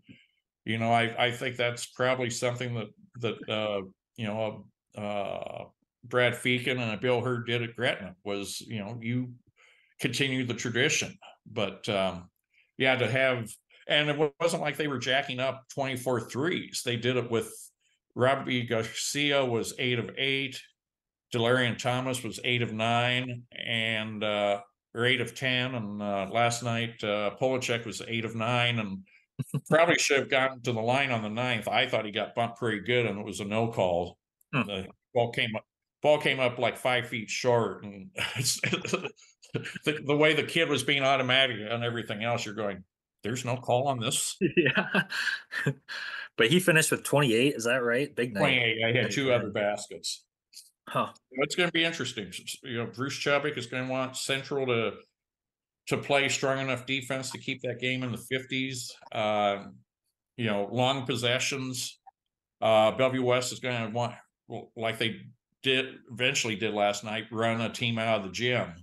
you 0.65 0.77
know, 0.77 0.91
I, 0.91 1.25
I 1.27 1.31
think 1.31 1.55
that's 1.55 1.87
probably 1.87 2.29
something 2.29 2.73
that, 2.75 2.87
that, 3.21 3.49
uh, 3.49 3.81
you 4.15 4.27
know, 4.27 4.65
uh, 4.97 5.65
Brad 6.03 6.35
Feeken 6.35 6.79
and 6.79 7.01
Bill 7.01 7.21
Hurd 7.21 7.47
did 7.47 7.63
at 7.63 7.75
Gretna 7.75 8.15
was, 8.23 8.61
you 8.61 8.79
know, 8.79 8.97
you 9.01 9.33
continue 9.99 10.45
the 10.45 10.53
tradition. 10.53 11.17
But 11.51 11.87
um, 11.89 12.29
yeah, 12.77 12.95
to 12.95 13.09
have 13.09 13.49
and 13.87 14.09
it 14.09 14.33
wasn't 14.39 14.61
like 14.61 14.77
they 14.77 14.87
were 14.87 14.97
jacking 14.99 15.39
up 15.39 15.63
24 15.73 16.29
threes. 16.29 16.81
They 16.83 16.97
did 16.97 17.15
it 17.15 17.31
with 17.31 17.53
Robbie 18.15 18.63
Garcia 18.63 19.45
was 19.45 19.73
eight 19.79 19.99
of 19.99 20.11
eight. 20.17 20.59
Delarian 21.33 21.77
Thomas 21.77 22.23
was 22.23 22.39
eight 22.43 22.61
of 22.61 22.73
nine 22.73 23.43
and 23.51 24.23
uh 24.23 24.61
or 24.93 25.05
eight 25.05 25.21
of 25.21 25.35
ten. 25.35 25.75
And 25.75 26.01
uh 26.01 26.27
last 26.31 26.63
night 26.63 27.03
uh 27.03 27.31
Polachek 27.39 27.85
was 27.85 28.01
eight 28.07 28.25
of 28.25 28.35
nine 28.35 28.79
and 28.79 28.99
probably 29.69 29.97
should 29.97 30.19
have 30.19 30.29
gotten 30.29 30.61
to 30.61 30.73
the 30.73 30.81
line 30.81 31.11
on 31.11 31.21
the 31.21 31.29
ninth. 31.29 31.67
I 31.67 31.87
thought 31.87 32.05
he 32.05 32.11
got 32.11 32.35
bumped 32.35 32.57
pretty 32.57 32.79
good 32.79 33.05
and 33.05 33.19
it 33.19 33.25
was 33.25 33.39
a 33.39 33.45
no 33.45 33.67
call. 33.67 34.17
Hmm. 34.53 34.67
The 34.67 34.87
ball 35.13 35.31
came 35.31 35.55
up 35.55 35.65
ball 36.01 36.19
came 36.19 36.39
up 36.39 36.57
like 36.59 36.77
five 36.77 37.07
feet 37.07 37.29
short 37.29 37.83
and 37.83 38.09
the, 39.85 39.99
the 40.05 40.15
way 40.15 40.33
the 40.33 40.43
kid 40.43 40.69
was 40.69 40.83
being 40.83 41.03
automatic 41.03 41.57
and 41.59 41.83
everything 41.83 42.23
else, 42.23 42.45
you're 42.45 42.55
going, 42.55 42.83
there's 43.23 43.45
no 43.45 43.57
call 43.57 43.87
on 43.87 43.99
this. 43.99 44.37
yeah. 44.57 45.03
but 46.37 46.47
he 46.47 46.59
finished 46.59 46.91
with 46.91 47.03
28. 47.03 47.55
Is 47.55 47.63
that 47.65 47.83
right? 47.83 48.13
Big 48.15 48.33
night. 48.33 48.39
28, 48.39 48.77
I 48.85 48.91
had 49.01 49.11
two 49.11 49.31
other 49.33 49.49
baskets. 49.49 50.23
Huh. 50.87 51.07
It's 51.31 51.55
going 51.55 51.67
to 51.67 51.73
be 51.73 51.83
interesting. 51.83 52.31
You 52.63 52.77
know, 52.77 52.85
Bruce 52.85 53.19
Chubbuck 53.19 53.57
is 53.57 53.67
going 53.67 53.85
to 53.85 53.91
want 53.91 54.15
Central 54.15 54.65
to 54.67 54.93
to 55.87 55.97
play 55.97 56.27
strong 56.27 56.59
enough 56.59 56.85
defense 56.85 57.31
to 57.31 57.37
keep 57.37 57.61
that 57.61 57.79
game 57.79 58.03
in 58.03 58.11
the 58.11 58.17
fifties. 58.17 58.91
Uh, 59.11 59.65
you 60.37 60.45
know, 60.45 60.67
long 60.71 61.05
possessions. 61.05 61.99
Uh, 62.61 62.91
Bellevue 62.91 63.23
West 63.23 63.51
is 63.53 63.59
going 63.59 63.87
to 63.87 63.93
want, 63.93 64.13
like 64.75 64.97
they 64.97 65.21
did 65.63 65.95
eventually 66.11 66.55
did 66.55 66.73
last 66.73 67.03
night, 67.03 67.25
run 67.31 67.61
a 67.61 67.69
team 67.69 67.97
out 67.99 68.19
of 68.19 68.23
the 68.25 68.31
gym. 68.31 68.73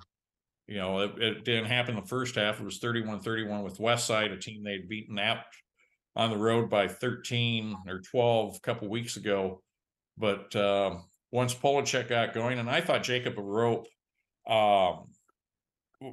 You 0.66 0.76
know, 0.76 1.00
it, 1.00 1.22
it 1.22 1.44
didn't 1.44 1.66
happen 1.66 1.94
the 1.94 2.02
first 2.02 2.36
half. 2.36 2.60
It 2.60 2.64
was 2.64 2.80
31-31 2.80 3.62
with 3.62 3.80
West 3.80 4.06
Side, 4.06 4.32
a 4.32 4.38
team 4.38 4.62
they'd 4.62 4.88
beaten 4.88 5.18
out 5.18 5.38
on 6.16 6.30
the 6.30 6.36
road 6.36 6.70
by 6.70 6.88
13 6.88 7.76
or 7.86 8.00
12 8.00 8.56
a 8.56 8.60
couple 8.60 8.88
weeks 8.88 9.16
ago. 9.16 9.62
But 10.16 10.54
um, 10.56 11.04
once 11.34 11.52
Polachek 11.52 12.08
got 12.08 12.32
going, 12.32 12.60
and 12.60 12.70
I 12.70 12.80
thought 12.80 13.02
Jacob 13.02 13.34
Rope, 13.36 13.88
um, 14.46 15.08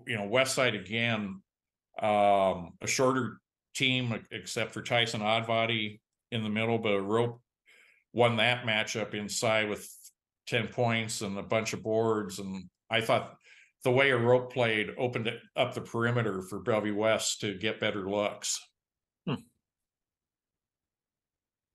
you 0.07 0.17
know, 0.17 0.25
West 0.25 0.55
Side 0.55 0.73
again, 0.73 1.43
um, 2.01 2.71
a 2.81 2.87
shorter 2.87 3.37
team 3.75 4.19
except 4.31 4.73
for 4.73 4.81
Tyson 4.81 5.21
Oddbody 5.21 5.99
in 6.31 6.41
the 6.41 6.49
middle, 6.49 6.79
but 6.79 6.99
Rope 7.01 7.39
won 8.13 8.37
that 8.37 8.65
matchup 8.65 9.13
inside 9.13 9.69
with 9.69 9.87
10 10.47 10.69
points 10.69 11.21
and 11.21 11.37
a 11.37 11.43
bunch 11.43 11.73
of 11.73 11.83
boards. 11.83 12.39
And 12.39 12.63
I 12.89 13.01
thought 13.01 13.35
the 13.83 13.91
way 13.91 14.09
a 14.09 14.17
rope 14.17 14.51
played 14.51 14.89
opened 14.97 15.31
up 15.55 15.75
the 15.75 15.81
perimeter 15.81 16.41
for 16.41 16.61
Bellevue 16.61 16.95
West 16.95 17.41
to 17.41 17.53
get 17.53 17.79
better 17.79 18.09
looks. 18.09 18.59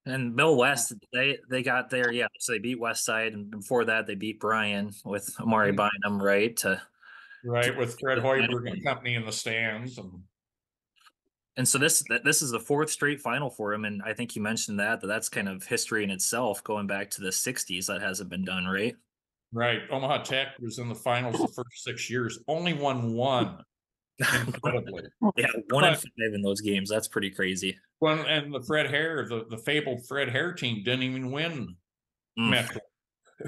And 0.06 0.36
Bill 0.36 0.56
West, 0.56 0.92
they 1.12 1.38
they 1.50 1.62
got 1.62 1.90
there, 1.90 2.12
yeah. 2.12 2.28
So 2.38 2.52
they 2.52 2.60
beat 2.60 2.78
West 2.78 3.04
Side, 3.04 3.32
and 3.32 3.50
before 3.50 3.84
that, 3.86 4.06
they 4.06 4.14
beat 4.14 4.38
Bryan 4.38 4.92
with 5.04 5.34
Amari 5.40 5.72
Mhm. 5.72 5.76
Bynum, 6.04 6.22
right? 6.22 6.56
To 6.58 6.80
Right, 7.44 7.76
with 7.76 7.98
Fred 8.00 8.18
Yeah, 8.18 8.24
Hoiberg 8.24 8.70
and 8.70 8.84
company 8.84 9.14
in 9.14 9.24
the 9.24 9.32
stands 9.32 9.98
and 9.98 10.22
and 11.56 11.66
so 11.66 11.78
this 11.78 12.04
this 12.24 12.42
is 12.42 12.50
the 12.50 12.60
fourth 12.60 12.90
straight 12.90 13.20
final 13.20 13.50
for 13.50 13.72
him, 13.72 13.84
and 13.84 14.02
I 14.02 14.12
think 14.12 14.36
you 14.36 14.42
mentioned 14.42 14.78
that 14.78 15.00
that 15.00 15.06
that's 15.06 15.28
kind 15.28 15.48
of 15.48 15.64
history 15.64 16.04
in 16.04 16.10
itself, 16.10 16.62
going 16.62 16.86
back 16.86 17.10
to 17.12 17.22
the 17.22 17.32
'60s. 17.32 17.86
That 17.86 18.02
hasn't 18.02 18.28
been 18.30 18.44
done, 18.44 18.66
right? 18.66 18.94
right. 19.52 19.82
Omaha 19.90 20.22
Tech 20.22 20.58
was 20.60 20.78
in 20.78 20.88
the 20.88 20.94
finals 20.94 21.40
the 21.40 21.48
first 21.48 21.82
six 21.82 22.10
years, 22.10 22.38
only 22.48 22.74
won 22.74 23.14
one. 23.14 23.62
Incredibly. 24.18 25.04
Yeah, 25.36 25.46
one 25.70 25.84
in 25.84 25.94
five 25.94 26.04
in 26.34 26.42
those 26.42 26.60
games. 26.60 26.88
That's 26.88 27.08
pretty 27.08 27.30
crazy. 27.30 27.76
Well, 28.00 28.24
and 28.26 28.54
the 28.54 28.62
Fred 28.62 28.88
Hare, 28.90 29.26
the, 29.28 29.44
the 29.50 29.58
fabled 29.58 30.06
Fred 30.06 30.28
Hare 30.30 30.52
team 30.54 30.82
didn't 30.84 31.02
even 31.02 31.30
win 31.32 31.76
Mm. 32.38 32.50
Metro, 32.50 32.80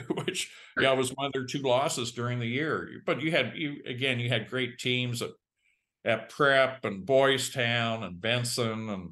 which 0.24 0.50
yeah 0.80 0.92
was 0.92 1.10
one 1.14 1.26
of 1.26 1.32
their 1.32 1.44
two 1.44 1.60
losses 1.60 2.12
during 2.12 2.38
the 2.38 2.46
year. 2.46 3.02
But 3.04 3.20
you 3.20 3.30
had 3.30 3.52
you 3.56 3.82
again, 3.86 4.18
you 4.20 4.28
had 4.28 4.48
great 4.48 4.78
teams 4.78 5.22
at 5.22 5.30
at 6.04 6.28
Prep 6.30 6.84
and 6.84 7.04
Boys 7.04 7.50
Town 7.50 8.02
and 8.02 8.20
Benson 8.20 8.88
and 8.88 9.10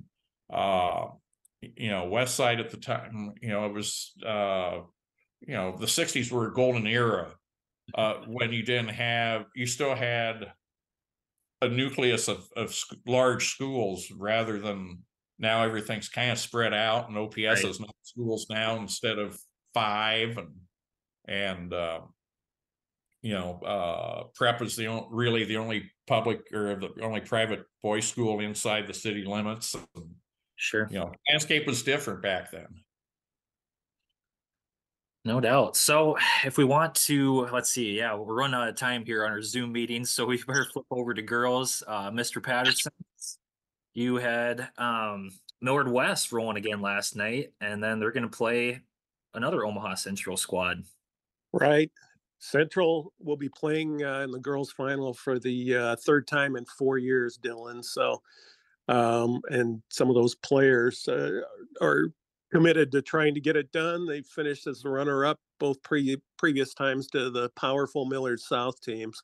uh 0.52 1.08
you 1.60 1.90
know 1.90 2.06
West 2.06 2.36
Side 2.36 2.60
at 2.60 2.70
the 2.70 2.76
time. 2.78 3.34
You 3.42 3.48
know 3.48 3.66
it 3.66 3.72
was 3.72 4.12
uh 4.24 4.80
you 5.40 5.54
know 5.54 5.76
the 5.78 5.86
'60s 5.86 6.30
were 6.32 6.48
a 6.48 6.54
golden 6.54 6.86
era 6.86 7.34
uh 7.94 8.14
when 8.26 8.52
you 8.52 8.62
didn't 8.62 8.88
have 8.90 9.46
you 9.54 9.66
still 9.66 9.94
had 9.94 10.52
a 11.62 11.68
nucleus 11.68 12.28
of 12.28 12.48
of 12.56 12.74
sc- 12.74 12.96
large 13.06 13.48
schools 13.48 14.10
rather 14.10 14.58
than 14.58 15.02
now 15.38 15.62
everything's 15.62 16.08
kind 16.08 16.30
of 16.30 16.38
spread 16.38 16.72
out 16.74 17.08
and 17.08 17.16
OPS 17.18 17.36
Right. 17.36 17.64
is 17.64 17.80
not 17.80 17.94
schools 18.02 18.46
now 18.50 18.76
instead 18.76 19.18
of 19.18 19.38
five 19.74 20.36
and 20.38 20.54
and 21.28 21.72
uh, 21.72 22.00
you 23.22 23.32
know 23.34 23.60
uh 23.62 24.24
prep 24.34 24.62
is 24.62 24.76
the 24.76 24.86
only 24.86 25.06
really 25.10 25.44
the 25.44 25.56
only 25.56 25.90
public 26.06 26.40
or 26.52 26.76
the 26.76 26.90
only 27.02 27.20
private 27.20 27.64
boys 27.82 28.06
school 28.06 28.40
inside 28.40 28.86
the 28.86 28.94
city 28.94 29.24
limits 29.24 29.74
and, 29.74 30.14
Sure. 30.58 30.88
you 30.90 30.98
know 30.98 31.12
landscape 31.30 31.66
was 31.66 31.82
different 31.82 32.22
back 32.22 32.50
then 32.50 32.66
No 35.26 35.40
doubt. 35.40 35.74
So 35.74 36.16
if 36.44 36.56
we 36.56 36.62
want 36.62 36.94
to, 37.06 37.48
let's 37.52 37.68
see, 37.68 37.98
yeah, 37.98 38.14
we're 38.14 38.32
running 38.32 38.54
out 38.54 38.68
of 38.68 38.76
time 38.76 39.04
here 39.04 39.24
on 39.24 39.32
our 39.32 39.42
Zoom 39.42 39.72
meetings, 39.72 40.08
so 40.08 40.24
we 40.26 40.40
better 40.40 40.64
flip 40.72 40.86
over 40.88 41.12
to 41.12 41.20
girls. 41.20 41.82
Uh, 41.84 42.12
Mr. 42.12 42.40
Patterson, 42.40 42.92
you 43.92 44.18
had 44.18 44.68
um, 44.78 45.32
Millard 45.60 45.90
West 45.90 46.30
rolling 46.30 46.56
again 46.56 46.80
last 46.80 47.16
night, 47.16 47.52
and 47.60 47.82
then 47.82 47.98
they're 47.98 48.12
going 48.12 48.22
to 48.22 48.28
play 48.28 48.80
another 49.34 49.66
Omaha 49.66 49.96
Central 49.96 50.36
squad. 50.36 50.84
Right. 51.52 51.90
Central 52.38 53.12
will 53.18 53.36
be 53.36 53.48
playing 53.48 54.04
uh, 54.04 54.20
in 54.20 54.30
the 54.30 54.38
girls' 54.38 54.70
final 54.70 55.12
for 55.12 55.40
the 55.40 55.74
uh, 55.74 55.96
third 56.06 56.28
time 56.28 56.54
in 56.54 56.64
four 56.78 56.98
years, 56.98 57.36
Dillon. 57.36 57.82
So, 57.82 58.22
um, 58.86 59.40
and 59.50 59.82
some 59.88 60.08
of 60.08 60.14
those 60.14 60.36
players 60.36 61.08
uh, 61.08 61.40
are 61.80 62.12
committed 62.52 62.92
to 62.92 63.02
trying 63.02 63.34
to 63.34 63.40
get 63.40 63.56
it 63.56 63.72
done. 63.72 64.06
They 64.06 64.22
finished 64.22 64.66
as 64.66 64.82
the 64.82 64.88
runner-up 64.88 65.38
both 65.58 65.82
pre- 65.82 66.22
previous 66.38 66.74
times 66.74 67.08
to 67.08 67.30
the 67.30 67.50
powerful 67.50 68.04
Millard 68.06 68.40
South 68.40 68.80
teams. 68.80 69.22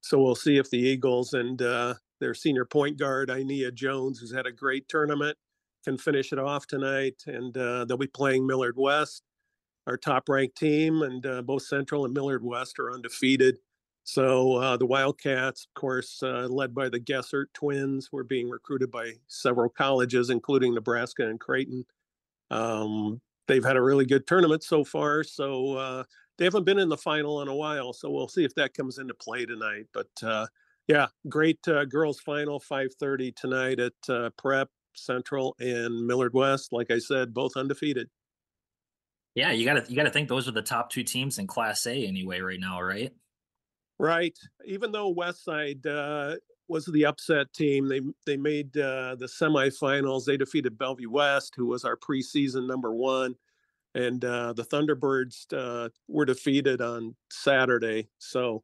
So 0.00 0.20
we'll 0.20 0.34
see 0.34 0.58
if 0.58 0.70
the 0.70 0.78
Eagles 0.78 1.32
and 1.32 1.60
uh, 1.62 1.94
their 2.20 2.34
senior 2.34 2.64
point 2.64 2.98
guard 2.98 3.28
Inea 3.28 3.72
Jones, 3.72 4.18
who's 4.18 4.34
had 4.34 4.46
a 4.46 4.52
great 4.52 4.88
tournament, 4.88 5.36
can 5.84 5.96
finish 5.96 6.32
it 6.32 6.38
off 6.38 6.66
tonight. 6.66 7.22
And 7.26 7.56
uh, 7.56 7.84
they'll 7.84 7.96
be 7.96 8.06
playing 8.06 8.46
Millard 8.46 8.76
West 8.76 9.22
our 9.86 9.96
top 9.96 10.28
ranked 10.28 10.56
team, 10.56 11.02
and 11.02 11.24
uh, 11.24 11.42
both 11.42 11.62
Central 11.62 12.04
and 12.04 12.14
Millard 12.14 12.44
West 12.44 12.78
are 12.78 12.92
undefeated. 12.92 13.58
So 14.04 14.54
uh, 14.54 14.76
the 14.76 14.86
Wildcats, 14.86 15.66
of 15.66 15.80
course, 15.80 16.22
uh, 16.22 16.46
led 16.48 16.74
by 16.74 16.88
the 16.88 16.98
Gessert 16.98 17.52
twins, 17.54 18.10
were 18.12 18.24
being 18.24 18.48
recruited 18.48 18.90
by 18.90 19.12
several 19.26 19.68
colleges, 19.68 20.30
including 20.30 20.74
Nebraska 20.74 21.28
and 21.28 21.40
Creighton. 21.40 21.84
Um, 22.50 23.20
they've 23.48 23.64
had 23.64 23.76
a 23.76 23.82
really 23.82 24.06
good 24.06 24.26
tournament 24.26 24.62
so 24.62 24.84
far, 24.84 25.22
so 25.24 25.74
uh, 25.74 26.04
they 26.38 26.44
haven't 26.44 26.64
been 26.64 26.78
in 26.78 26.88
the 26.88 26.96
final 26.96 27.42
in 27.42 27.48
a 27.48 27.54
while. 27.54 27.92
So 27.92 28.10
we'll 28.10 28.28
see 28.28 28.44
if 28.44 28.54
that 28.56 28.74
comes 28.74 28.98
into 28.98 29.14
play 29.14 29.46
tonight. 29.46 29.86
But 29.92 30.08
uh, 30.22 30.46
yeah, 30.88 31.06
great 31.28 31.66
uh, 31.68 31.84
girls' 31.84 32.20
final, 32.20 32.60
5:30 32.60 33.34
tonight 33.34 33.80
at 33.80 33.92
uh, 34.08 34.30
Prep 34.38 34.68
Central 34.94 35.56
and 35.58 36.06
Millard 36.06 36.34
West. 36.34 36.72
Like 36.72 36.90
I 36.90 36.98
said, 36.98 37.34
both 37.34 37.56
undefeated. 37.56 38.08
Yeah, 39.34 39.52
you 39.52 39.66
got 39.66 39.84
to 39.84 39.90
you 39.90 39.96
got 39.96 40.04
to 40.04 40.10
think 40.10 40.28
those 40.28 40.48
are 40.48 40.52
the 40.52 40.62
top 40.62 40.90
two 40.90 41.02
teams 41.02 41.38
in 41.38 41.46
Class 41.46 41.86
A 41.86 42.06
anyway 42.06 42.40
right 42.40 42.60
now, 42.60 42.80
right? 42.80 43.12
Right. 43.98 44.36
Even 44.64 44.92
though 44.92 45.14
Westside 45.14 45.84
uh, 45.86 46.36
was 46.68 46.86
the 46.86 47.06
upset 47.06 47.52
team, 47.52 47.88
they 47.88 48.00
they 48.24 48.36
made 48.36 48.76
uh, 48.76 49.14
the 49.16 49.26
semifinals. 49.26 50.24
They 50.24 50.36
defeated 50.36 50.78
Bellevue 50.78 51.10
West, 51.10 51.54
who 51.56 51.66
was 51.66 51.84
our 51.84 51.96
preseason 51.96 52.66
number 52.66 52.92
one, 52.94 53.34
and 53.94 54.24
uh, 54.24 54.52
the 54.52 54.64
Thunderbirds 54.64 55.46
uh, 55.52 55.88
were 56.08 56.24
defeated 56.24 56.80
on 56.80 57.14
Saturday. 57.30 58.08
So, 58.18 58.62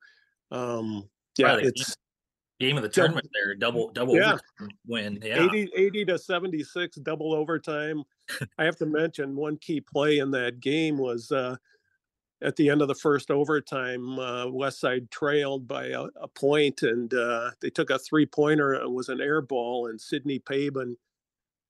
um, 0.51 1.09
yeah, 1.39 1.55
Right, 1.55 1.67
it's 1.67 1.97
Game 2.61 2.77
of 2.77 2.83
the 2.83 2.89
Double- 2.89 3.07
tournament 3.07 3.29
there, 3.33 3.55
double 3.55 3.91
double 3.93 4.15
Yeah. 4.17 4.37
win. 4.87 5.19
Yeah, 5.23 5.45
80, 5.47 5.71
80 5.75 6.05
to 6.07 6.19
76 6.19 6.97
double 6.99 7.35
overtime. 7.35 8.05
I 8.59 8.65
have 8.65 8.77
to 8.77 8.87
mention 8.87 9.35
one 9.35 9.57
key 9.57 9.81
play 9.81 10.19
in 10.19 10.31
that 10.33 10.61
game 10.61 10.97
was 10.99 11.33
uh, 11.33 11.57
at 12.43 12.57
the 12.57 12.69
end 12.69 12.83
of 12.83 12.89
the 12.89 12.95
first 12.95 13.31
overtime, 13.31 14.19
uh, 14.19 14.47
Westside 14.47 15.11
trailed 15.11 15.67
by 15.69 15.87
a, 15.87 16.03
a 16.21 16.29
point 16.29 16.83
and 16.83 17.13
uh, 17.15 17.51
they 17.61 17.71
took 17.71 17.91
a 17.91 17.99
three 17.99 18.27
pointer. 18.27 18.75
It 18.75 18.91
was 18.91 19.09
an 19.09 19.21
air 19.21 19.41
ball, 19.41 19.89
and 19.89 20.01
Sidney 20.01 20.39
Pabin 20.39 20.97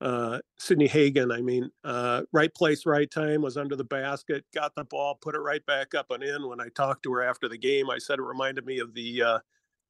uh, 0.03 0.41
Sydney 0.59 0.89
Hagan, 0.89 1.31
I 1.31 1.41
mean, 1.41 1.71
uh, 1.85 2.23
right 2.33 2.53
place, 2.53 2.85
right 2.87 3.09
time, 3.09 3.41
was 3.41 3.57
under 3.57 3.77
the 3.77 3.85
basket, 3.85 4.45
got 4.53 4.75
the 4.75 4.85
ball, 4.85 5.15
put 5.15 5.37
it 5.37 5.39
right 5.39 5.65
back 5.65 5.95
up 5.95 6.11
and 6.11 6.25
in. 6.25 6.49
When 6.49 6.61
I 6.61 6.69
talked 6.75 7.05
to 7.05 7.13
her 7.13 7.23
after 7.23 7.49
the 7.49 7.57
game, 7.57 7.89
I 7.89 7.99
said 7.99 8.19
it 8.19 8.23
reminded 8.23 8.67
me 8.67 8.81
of 8.81 8.95
the 8.95 9.23
uh, 9.23 9.39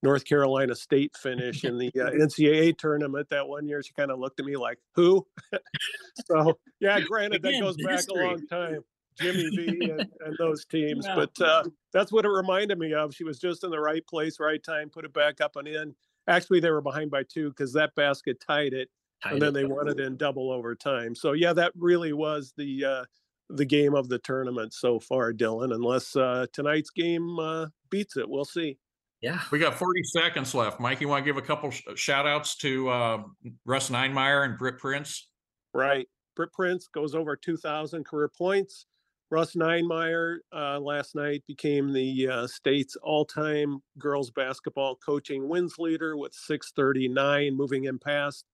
North 0.02 0.26
Carolina 0.26 0.74
State 0.74 1.16
finish 1.16 1.64
in 1.64 1.78
the 1.78 1.90
uh, 1.98 2.10
NCAA 2.10 2.76
tournament 2.76 3.26
that 3.30 3.48
one 3.48 3.66
year. 3.66 3.82
She 3.82 3.94
kind 3.94 4.10
of 4.10 4.18
looked 4.18 4.38
at 4.38 4.44
me 4.44 4.54
like, 4.54 4.78
"Who?" 4.96 5.26
so 6.26 6.58
yeah, 6.78 7.00
granted 7.00 7.42
Again, 7.42 7.60
that 7.60 7.66
goes 7.66 7.76
back 7.78 7.96
history. 7.96 8.22
a 8.22 8.28
long 8.28 8.46
time, 8.48 8.84
Jimmy 9.20 9.48
V 9.56 9.90
and, 9.90 10.08
and 10.20 10.36
those 10.38 10.64
teams. 10.64 11.06
Yeah. 11.06 11.14
But 11.14 11.40
uh, 11.40 11.64
that's 11.92 12.12
what 12.12 12.24
it 12.24 12.30
reminded 12.30 12.78
me 12.78 12.94
of. 12.94 13.14
She 13.14 13.24
was 13.24 13.38
just 13.38 13.64
in 13.64 13.70
the 13.70 13.80
right 13.80 14.06
place, 14.06 14.38
right 14.40 14.62
time, 14.62 14.90
put 14.90 15.04
it 15.04 15.12
back 15.12 15.40
up 15.40 15.56
and 15.56 15.68
in. 15.68 15.94
Actually, 16.28 16.60
they 16.60 16.70
were 16.70 16.80
behind 16.80 17.10
by 17.10 17.22
two 17.24 17.48
because 17.50 17.72
that 17.72 17.94
basket 17.94 18.40
tied 18.40 18.72
it 18.72 18.88
Tied 19.22 19.34
and 19.34 19.42
then 19.42 19.48
it 19.50 19.52
they 19.52 19.64
up. 19.64 19.70
won 19.70 19.88
it 19.88 20.00
in 20.00 20.16
double 20.16 20.50
overtime. 20.50 21.14
So 21.14 21.32
yeah, 21.32 21.52
that 21.52 21.72
really 21.76 22.12
was 22.12 22.52
the 22.56 22.84
uh, 22.84 23.04
the 23.50 23.64
game 23.64 23.94
of 23.94 24.08
the 24.08 24.18
tournament 24.18 24.72
so 24.72 24.98
far, 24.98 25.32
Dillon. 25.32 25.72
Unless 25.72 26.16
uh, 26.16 26.46
tonight's 26.52 26.90
game 26.90 27.38
uh, 27.38 27.66
beats 27.90 28.16
it, 28.16 28.28
we'll 28.28 28.44
see. 28.44 28.78
Yeah. 29.20 29.40
We 29.52 29.60
got 29.60 29.74
40 29.74 30.02
seconds 30.02 30.52
left. 30.52 30.80
Mike, 30.80 31.00
you 31.00 31.06
want 31.08 31.24
to 31.24 31.28
give 31.28 31.36
a 31.36 31.46
couple 31.46 31.70
sh- 31.70 31.82
shout 31.94 32.26
outs 32.26 32.56
to 32.56 32.88
uh, 32.88 33.22
Russ 33.64 33.88
Ninemeyer 33.88 34.44
and 34.44 34.58
Britt 34.58 34.78
Prince? 34.78 35.28
Right, 35.72 36.08
Britt 36.34 36.52
Prince 36.52 36.88
goes 36.88 37.14
over 37.14 37.36
2,000 37.36 38.04
career 38.04 38.28
points. 38.28 38.86
Russ 39.32 39.54
Ninemeyer 39.54 40.40
uh, 40.54 40.78
last 40.78 41.14
night 41.14 41.42
became 41.48 41.90
the 41.94 42.28
uh, 42.28 42.46
state's 42.46 42.96
all-time 42.96 43.78
girls 43.98 44.30
basketball 44.30 44.96
coaching 44.96 45.48
wins 45.48 45.76
leader 45.78 46.18
with 46.18 46.34
639, 46.34 47.56
moving 47.56 47.84
him 47.84 47.98
past 47.98 48.44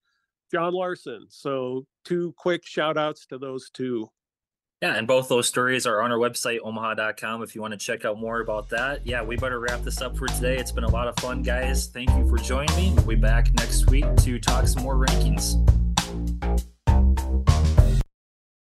John 0.53 0.75
Larson. 0.75 1.27
So 1.31 1.85
two 2.05 2.33
quick 2.38 2.64
shout 2.64 2.97
outs 2.97 3.27
to 3.27 3.38
those 3.38 3.71
two. 3.71 4.09
Yeah, 4.81 4.95
and 4.95 5.09
both 5.09 5.29
those 5.29 5.49
stories 5.49 5.85
are 5.85 6.01
on 6.01 6.12
our 6.12 6.19
website, 6.19 6.61
omaha.com, 6.64 7.43
if 7.43 7.57
you 7.57 7.61
want 7.61 7.73
to 7.73 7.79
check 7.79 8.05
out 8.05 8.17
more 8.17 8.41
about 8.41 8.69
that. 8.69 9.05
Yeah, 9.05 9.25
we 9.25 9.35
better 9.35 9.59
wrap 9.59 9.83
this 9.83 10.01
up 10.01 10.17
for 10.17 10.29
today. 10.29 10.59
It's 10.59 10.71
been 10.71 10.85
a 10.85 10.91
lot 10.91 11.09
of 11.09 11.17
fun, 11.17 11.43
guys. 11.43 11.88
Thank 11.88 12.11
you 12.11 12.29
for 12.29 12.37
joining 12.37 12.77
me. 12.77 12.93
We'll 12.95 13.05
be 13.05 13.14
back 13.17 13.53
next 13.55 13.91
week 13.91 14.07
to 14.19 14.38
talk 14.38 14.69
some 14.69 14.85
more 14.85 14.95
rankings. 14.95 15.57